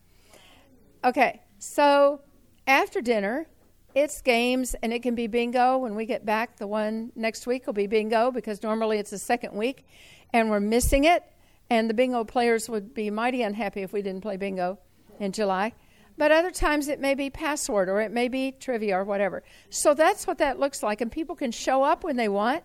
[1.04, 2.22] Okay, so
[2.68, 3.47] after dinner,
[3.95, 6.58] it's games and it can be bingo when we get back.
[6.58, 9.86] The one next week will be bingo because normally it's the second week
[10.34, 11.24] and we're missing it.
[11.70, 14.80] And the bingo players would be mighty unhappy if we didn't play bingo
[15.20, 15.74] in July.
[16.17, 19.43] But other times it may be password or it may be trivia or whatever.
[19.70, 20.99] So that's what that looks like.
[20.99, 22.63] And people can show up when they want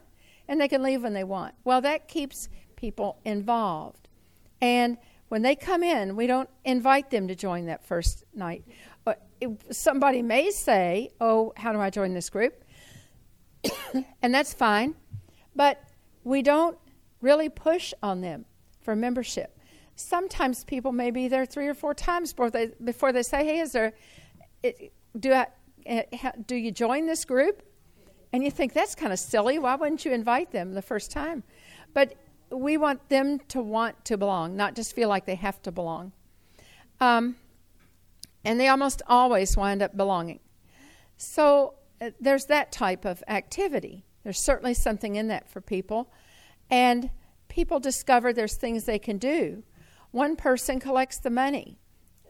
[0.48, 1.54] and they can leave when they want.
[1.62, 4.08] Well, that keeps people involved.
[4.60, 4.98] And
[5.28, 8.64] when they come in, we don't invite them to join that first night.
[9.06, 12.64] Uh, but somebody may say, Oh, how do I join this group?
[14.22, 14.94] and that's fine.
[15.54, 15.82] But
[16.24, 16.78] we don't
[17.20, 18.46] really push on them
[18.84, 19.58] for membership.
[19.96, 23.60] Sometimes people may be there three or four times before they, before they say, Hey,
[23.60, 23.92] is there,
[25.18, 25.46] do, I,
[25.86, 26.02] eh,
[26.46, 27.62] do you join this group?
[28.32, 29.58] And you think that's kind of silly.
[29.58, 31.44] Why wouldn't you invite them the first time?
[31.92, 32.14] But
[32.50, 36.12] we want them to want to belong, not just feel like they have to belong.
[37.00, 37.36] Um,
[38.44, 40.40] and they almost always wind up belonging.
[41.16, 44.04] So uh, there's that type of activity.
[44.24, 46.10] There's certainly something in that for people.
[46.70, 47.10] And
[47.54, 49.62] people discover there's things they can do.
[50.10, 51.78] One person collects the money,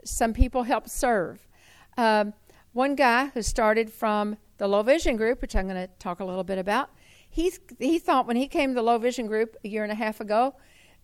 [0.05, 1.49] some people help serve.
[1.97, 2.35] Um,
[2.75, 6.27] one guy who started from the low vision group, which I'm going to talk a
[6.27, 6.91] little bit about,
[7.31, 9.95] he, he thought when he came to the low vision group a year and a
[9.95, 10.57] half ago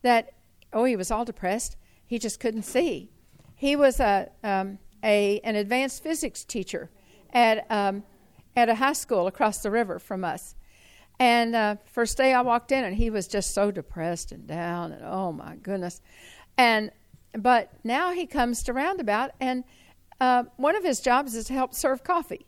[0.03, 0.35] that,
[0.75, 1.77] oh, he was all depressed.
[2.05, 3.11] He just couldn't see.
[3.55, 6.91] He was a, um, a, an advanced physics teacher
[7.33, 8.03] at, um,
[8.55, 10.55] at a high school across the river from us.
[11.21, 14.93] And uh, first day I walked in, and he was just so depressed and down,
[14.93, 16.01] and oh my goodness.
[16.57, 16.91] And
[17.39, 19.63] but now he comes to Roundabout, and
[20.19, 22.47] uh, one of his jobs is to help serve coffee.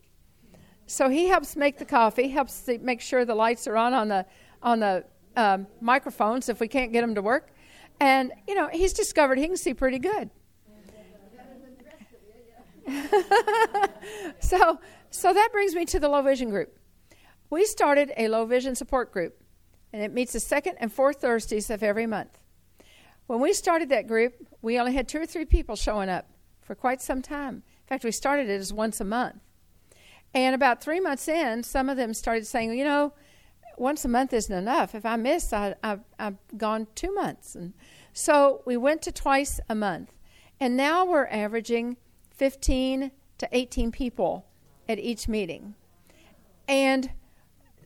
[0.87, 4.25] So he helps make the coffee, helps make sure the lights are on on the
[4.63, 5.05] on the
[5.37, 7.53] um, microphones if we can't get them to work.
[7.99, 10.31] And you know, he's discovered he can see pretty good.
[14.39, 16.77] so, so that brings me to the low vision group.
[17.53, 19.39] We started a low vision support group,
[19.93, 22.39] and it meets the second and fourth Thursdays of every month.
[23.27, 24.33] When we started that group,
[24.63, 26.25] we only had two or three people showing up
[26.63, 27.57] for quite some time.
[27.57, 29.35] In fact, we started it as once a month.
[30.33, 33.13] And about three months in, some of them started saying, you know,
[33.77, 34.95] once a month isn't enough.
[34.95, 37.53] If I miss, I, have I've gone two months.
[37.53, 37.75] And
[38.13, 40.11] so we went to twice a month.
[40.59, 41.97] And now we're averaging
[42.31, 44.47] 15 to 18 people
[44.89, 45.75] at each meeting.
[46.67, 47.11] And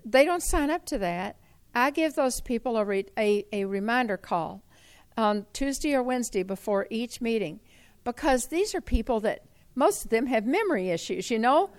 [0.09, 1.35] they don't sign up to that.
[1.75, 4.63] I give those people a, re- a, a reminder call
[5.17, 7.59] on Tuesday or Wednesday before each meeting
[8.03, 9.43] because these are people that
[9.75, 11.69] most of them have memory issues, you know?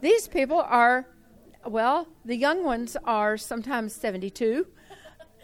[0.00, 1.06] These people are,
[1.66, 4.66] well, the young ones are sometimes 72.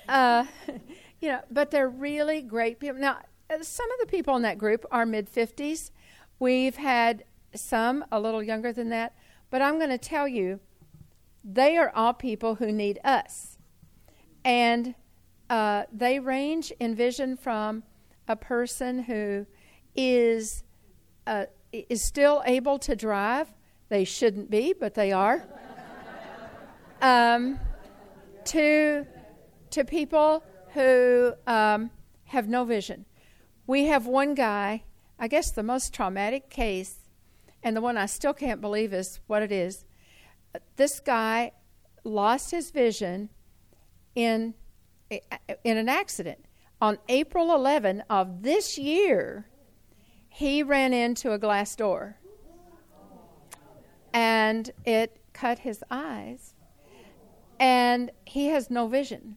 [0.08, 0.46] Uh,
[1.20, 2.98] you know, but they're really great people.
[2.98, 3.18] Now,
[3.60, 5.90] some of the people in that group are mid 50s.
[6.38, 7.24] We've had
[7.54, 9.14] some a little younger than that,
[9.50, 10.60] but I'm going to tell you,
[11.44, 13.58] they are all people who need us.
[14.44, 14.94] And
[15.48, 17.82] uh, they range in vision from
[18.28, 19.46] a person who
[19.96, 20.64] is,
[21.26, 23.48] uh, is still able to drive.
[23.88, 25.44] They shouldn't be, but they are.
[27.02, 27.58] um,
[28.46, 29.06] to,
[29.70, 31.90] to people who um,
[32.24, 33.04] have no vision.
[33.66, 34.84] We have one guy
[35.22, 37.00] I guess the most traumatic case,
[37.62, 39.84] and the one I still can't believe is what it is.
[40.76, 41.52] This guy
[42.04, 43.28] lost his vision
[44.14, 44.54] in
[45.64, 46.44] in an accident
[46.80, 49.46] on April 11 of this year.
[50.28, 52.16] He ran into a glass door,
[54.12, 56.54] and it cut his eyes,
[57.58, 59.36] and he has no vision.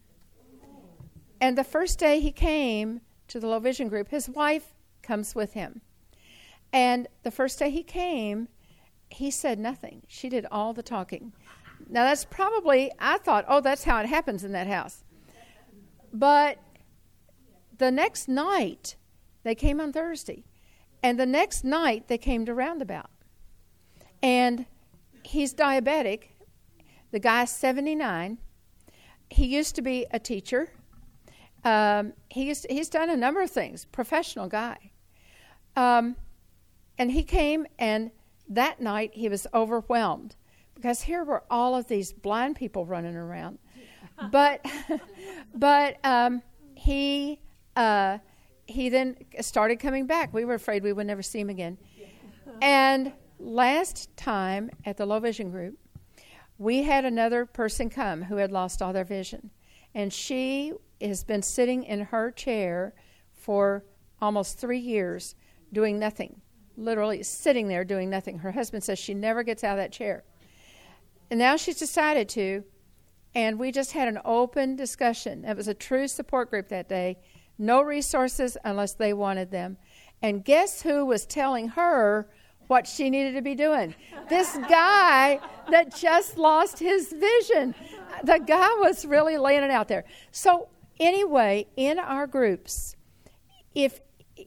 [1.42, 5.54] And the first day he came to the low vision group, his wife comes with
[5.54, 5.82] him.
[6.72, 8.48] And the first day he came,
[9.14, 10.04] he said nothing.
[10.08, 11.34] She did all the talking.
[11.90, 15.04] Now, that's probably, I thought, oh, that's how it happens in that house.
[16.12, 16.58] But
[17.78, 18.96] the next night,
[19.44, 20.44] they came on Thursday.
[21.02, 23.10] And the next night, they came to Roundabout.
[24.22, 24.66] And
[25.24, 26.30] he's diabetic.
[27.12, 28.38] The guy's 79.
[29.30, 30.72] He used to be a teacher.
[31.64, 34.92] Um, he's, he's done a number of things, professional guy.
[35.76, 36.16] Um,
[36.98, 38.12] and he came, and
[38.50, 40.36] that night he was overwhelmed
[40.76, 43.60] because here were all of these blind people running around.
[44.32, 44.66] But,
[45.56, 46.42] but um,
[46.76, 47.40] he
[47.76, 48.20] uh,
[48.66, 50.34] he then started coming back.
[50.34, 51.78] We were afraid we would never see him again.
[52.62, 55.78] And last time at the low vision group,
[56.58, 59.50] we had another person come who had lost all their vision,
[59.94, 62.94] And she has been sitting in her chair
[63.34, 63.84] for
[64.22, 65.36] almost three years
[65.74, 66.40] doing nothing,
[66.78, 68.40] literally sitting there doing nothing.
[68.40, 70.24] Her husband says she never gets out of that chair.
[71.30, 72.64] And now she's decided to,
[73.36, 75.46] and we just had an open discussion.
[75.46, 77.18] It was a true support group that day.
[77.58, 79.78] No resources unless they wanted them.
[80.22, 82.30] And guess who was telling her
[82.68, 83.94] what she needed to be doing?
[84.30, 87.76] This guy that just lost his vision.
[88.24, 90.06] The guy was really laying it out there.
[90.32, 90.70] So,
[91.00, 92.96] anyway, in our groups,
[93.76, 94.00] if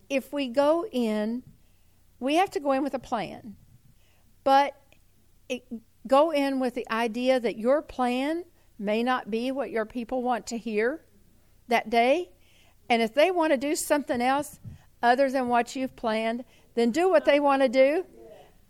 [0.09, 1.43] if we go in,
[2.21, 3.57] we have to go in with a plan.
[4.45, 4.75] But
[5.49, 5.65] it,
[6.07, 8.45] go in with the idea that your plan
[8.79, 11.01] may not be what your people want to hear
[11.69, 12.31] that day.
[12.89, 14.61] And if they want to do something else
[15.03, 16.45] other than what you've planned,
[16.75, 18.05] then do what they want to do,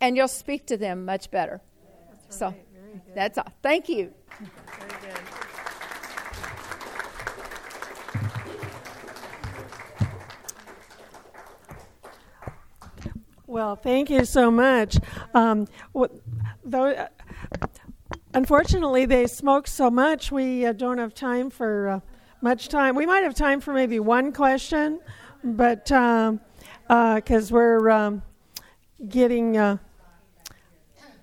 [0.01, 1.61] and you'll speak to them much better.
[2.09, 2.55] That's so
[3.13, 3.51] that's all.
[3.61, 4.13] Thank you.
[13.49, 14.97] Well, thank you so much.
[15.33, 15.67] Um,
[16.65, 17.07] though,
[18.33, 21.99] unfortunately, they smoke so much, we uh, don't have time for uh,
[22.41, 22.93] much time.
[22.93, 24.99] We might have time for maybe one question,
[25.45, 26.41] but because um,
[26.89, 28.21] uh, we're um,
[29.07, 29.77] getting uh,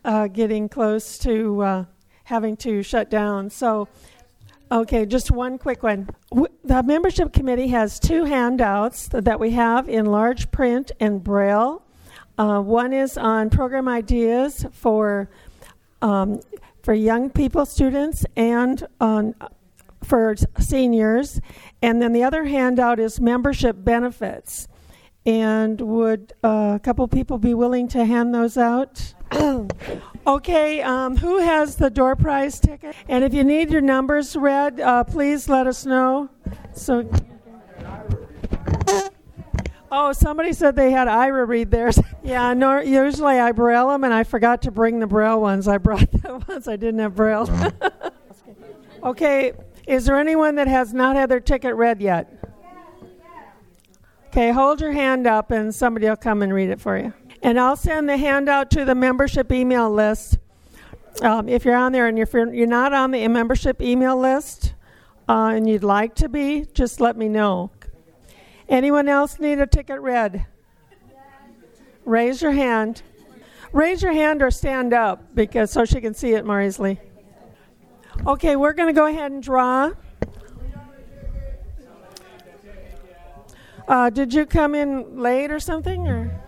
[0.07, 1.87] uh, getting close to
[2.25, 3.87] having to shut down, so.
[4.73, 6.09] Okay, just one quick one.
[6.65, 11.84] The membership committee has two handouts that we have in large print and braille.
[12.37, 15.29] Uh, one is on program ideas for
[16.03, 16.41] um,
[16.83, 19.35] for young people, students, and on
[20.03, 21.41] for seniors.
[21.81, 24.69] And then the other handout is membership benefits.
[25.27, 29.15] And would uh, a couple people be willing to hand those out?
[30.27, 32.95] okay, um, who has the door prize ticket?
[33.09, 36.29] And if you need your numbers read, uh, please let us know.
[36.75, 37.09] So.
[39.97, 42.01] Oh, somebody said they had Aira read theirs.
[42.25, 45.69] yeah, no, usually I braille them, and I forgot to bring the braille ones.
[45.69, 47.49] I brought the ones I didn't have braille.
[49.05, 49.53] okay,
[49.87, 52.29] is there anyone that has not had their ticket read yet?
[54.31, 57.13] Okay, hold your hand up, and somebody will come and read it for you.
[57.41, 60.39] And I'll send the handout to the membership email list.
[61.23, 64.75] Um, if you're on there, and if you're, you're not on the membership email list,
[65.29, 67.71] uh, and you'd like to be, just let me know
[68.69, 70.47] Anyone else need a ticket read?
[72.05, 73.03] Raise your hand.
[73.73, 77.01] Raise your hand or stand up because so she can see it more easily.
[78.27, 79.91] Okay, we're going to go ahead and draw.
[83.87, 86.41] Uh, did you come in late or something or?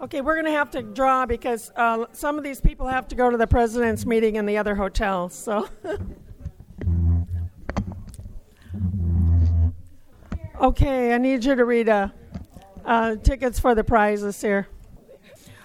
[0.00, 3.16] Okay, we're going to have to draw because uh, some of these people have to
[3.16, 5.28] go to the president's meeting in the other hotel.
[5.28, 5.68] So.
[10.60, 12.08] Okay, I need you to read uh,
[12.84, 14.66] uh, tickets for the prizes here.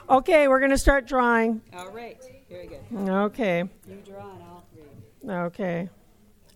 [0.08, 1.62] Okay, we're going to start drawing.
[1.74, 2.80] All right, very good.
[3.10, 3.64] Okay.
[3.88, 4.64] You draw and I'll
[5.24, 5.36] read.
[5.46, 5.90] Okay.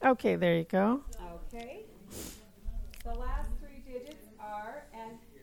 [0.06, 1.02] Okay, there you go.
[1.52, 1.80] Okay.
[3.04, 5.42] The last three digits are, and you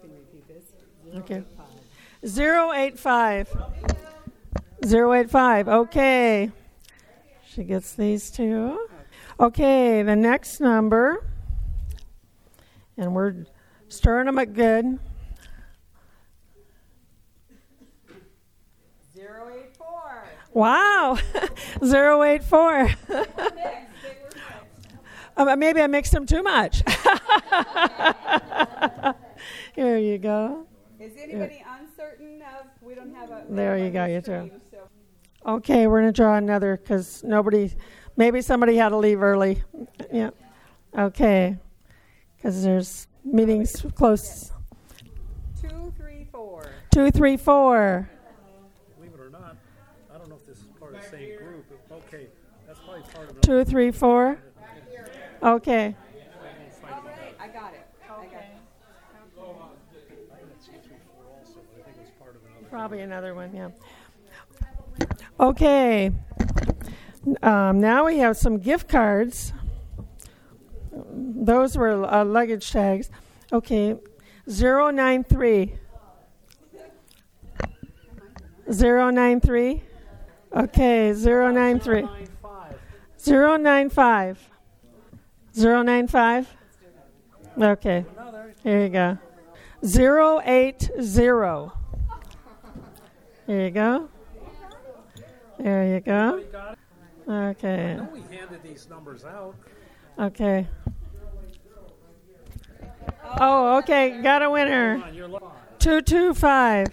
[0.00, 0.64] can repeat this.
[1.18, 1.44] Okay.
[2.24, 3.56] 085.
[4.82, 5.68] 085.
[5.68, 6.50] Okay.
[7.48, 8.88] She gets these two.
[9.38, 11.22] Okay, the next number,
[12.96, 13.44] and we're
[13.88, 14.98] stirring them up good.
[19.14, 20.24] 084.
[20.54, 21.18] Wow,
[21.82, 22.88] 084.
[25.36, 26.82] um, maybe I mixed them too much.
[29.74, 30.66] Here you go.
[30.98, 32.68] Is anybody uncertain of?
[32.80, 33.44] We don't have a.
[33.50, 34.50] There you go, you too.
[35.44, 37.70] Okay, we're going to draw another because nobody
[38.16, 39.62] Maybe somebody had to leave early.
[40.12, 40.30] Yeah.
[40.96, 41.56] Okay.
[42.36, 44.52] Because there's meetings close.
[45.60, 46.70] Two, three, four.
[46.90, 48.08] Two, three, four.
[48.96, 49.56] Believe it or not,
[50.14, 51.66] I don't know if this is part of the same group.
[51.90, 52.26] Okay,
[52.66, 53.40] that's probably part of.
[53.40, 54.38] Two, three, four.
[55.42, 55.94] Okay.
[57.38, 57.86] I got it.
[58.24, 58.48] Okay.
[62.70, 63.68] Probably another one, yeah.
[65.38, 66.12] Okay.
[67.42, 69.52] Um, now we have some gift cards.
[70.92, 73.10] Those were uh, luggage tags.
[73.52, 73.96] Okay,
[74.46, 75.74] 093.
[78.68, 79.82] 093.
[80.54, 82.08] Okay, 093.
[83.18, 84.50] 095.
[85.54, 86.56] 095.
[87.58, 88.04] Okay,
[88.62, 89.18] here you go.
[89.82, 90.90] 080.
[93.46, 94.08] There you go.
[95.58, 96.44] There you go.
[97.28, 97.92] Okay.
[97.92, 99.56] I know we handed these numbers out.
[100.18, 100.66] Okay.
[103.40, 104.20] Oh, okay.
[104.22, 105.02] Got a winner.
[105.78, 106.86] Two two five.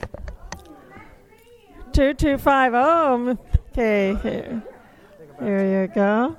[1.92, 2.74] Two two five.
[2.74, 3.38] Oh,
[3.70, 4.16] okay.
[4.24, 4.64] Here,
[5.40, 6.36] here you go.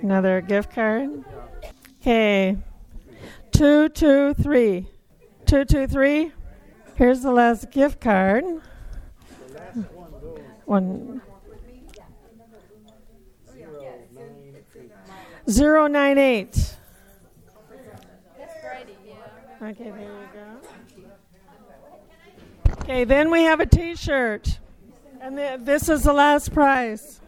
[0.00, 1.24] Another gift card.
[2.00, 2.56] Okay.
[3.50, 4.86] Two two three.
[5.46, 6.32] Two two three.
[6.94, 8.44] Here's the last gift card.
[10.64, 11.22] One.
[15.50, 16.76] Zero nine eight.
[19.60, 20.60] Okay, there you go.
[22.82, 24.58] Okay, then we have a T-shirt,
[25.20, 27.20] and th- this is the last prize.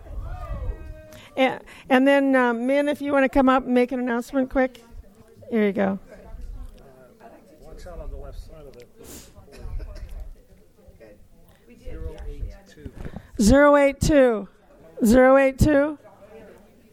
[1.37, 4.51] And, and then, um, Min, if you want to come up and make an announcement
[4.51, 4.85] quick,
[5.51, 5.99] here you go.
[7.63, 8.89] Watch out on the left side of it.
[11.81, 12.93] Zero eight two.
[13.41, 14.49] Zero eight two.
[15.05, 15.99] Zero eight two.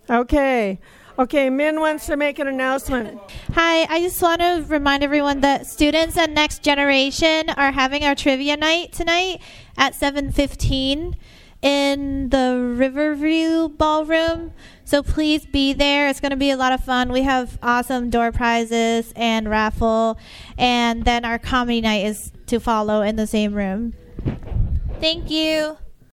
[0.10, 0.80] Okay.
[1.20, 3.20] Okay, Min wants to make an announcement.
[3.54, 8.14] Hi, I just want to remind everyone that students at Next Generation are having our
[8.14, 9.42] trivia night tonight
[9.76, 11.16] at 7:15
[11.64, 14.52] in the Riverview Ballroom.
[14.86, 16.08] So please be there.
[16.08, 17.12] It's going to be a lot of fun.
[17.12, 20.20] We have awesome door prizes and raffle,
[20.56, 23.96] and then our comedy night is to follow in the same room.
[25.02, 25.78] Thank you.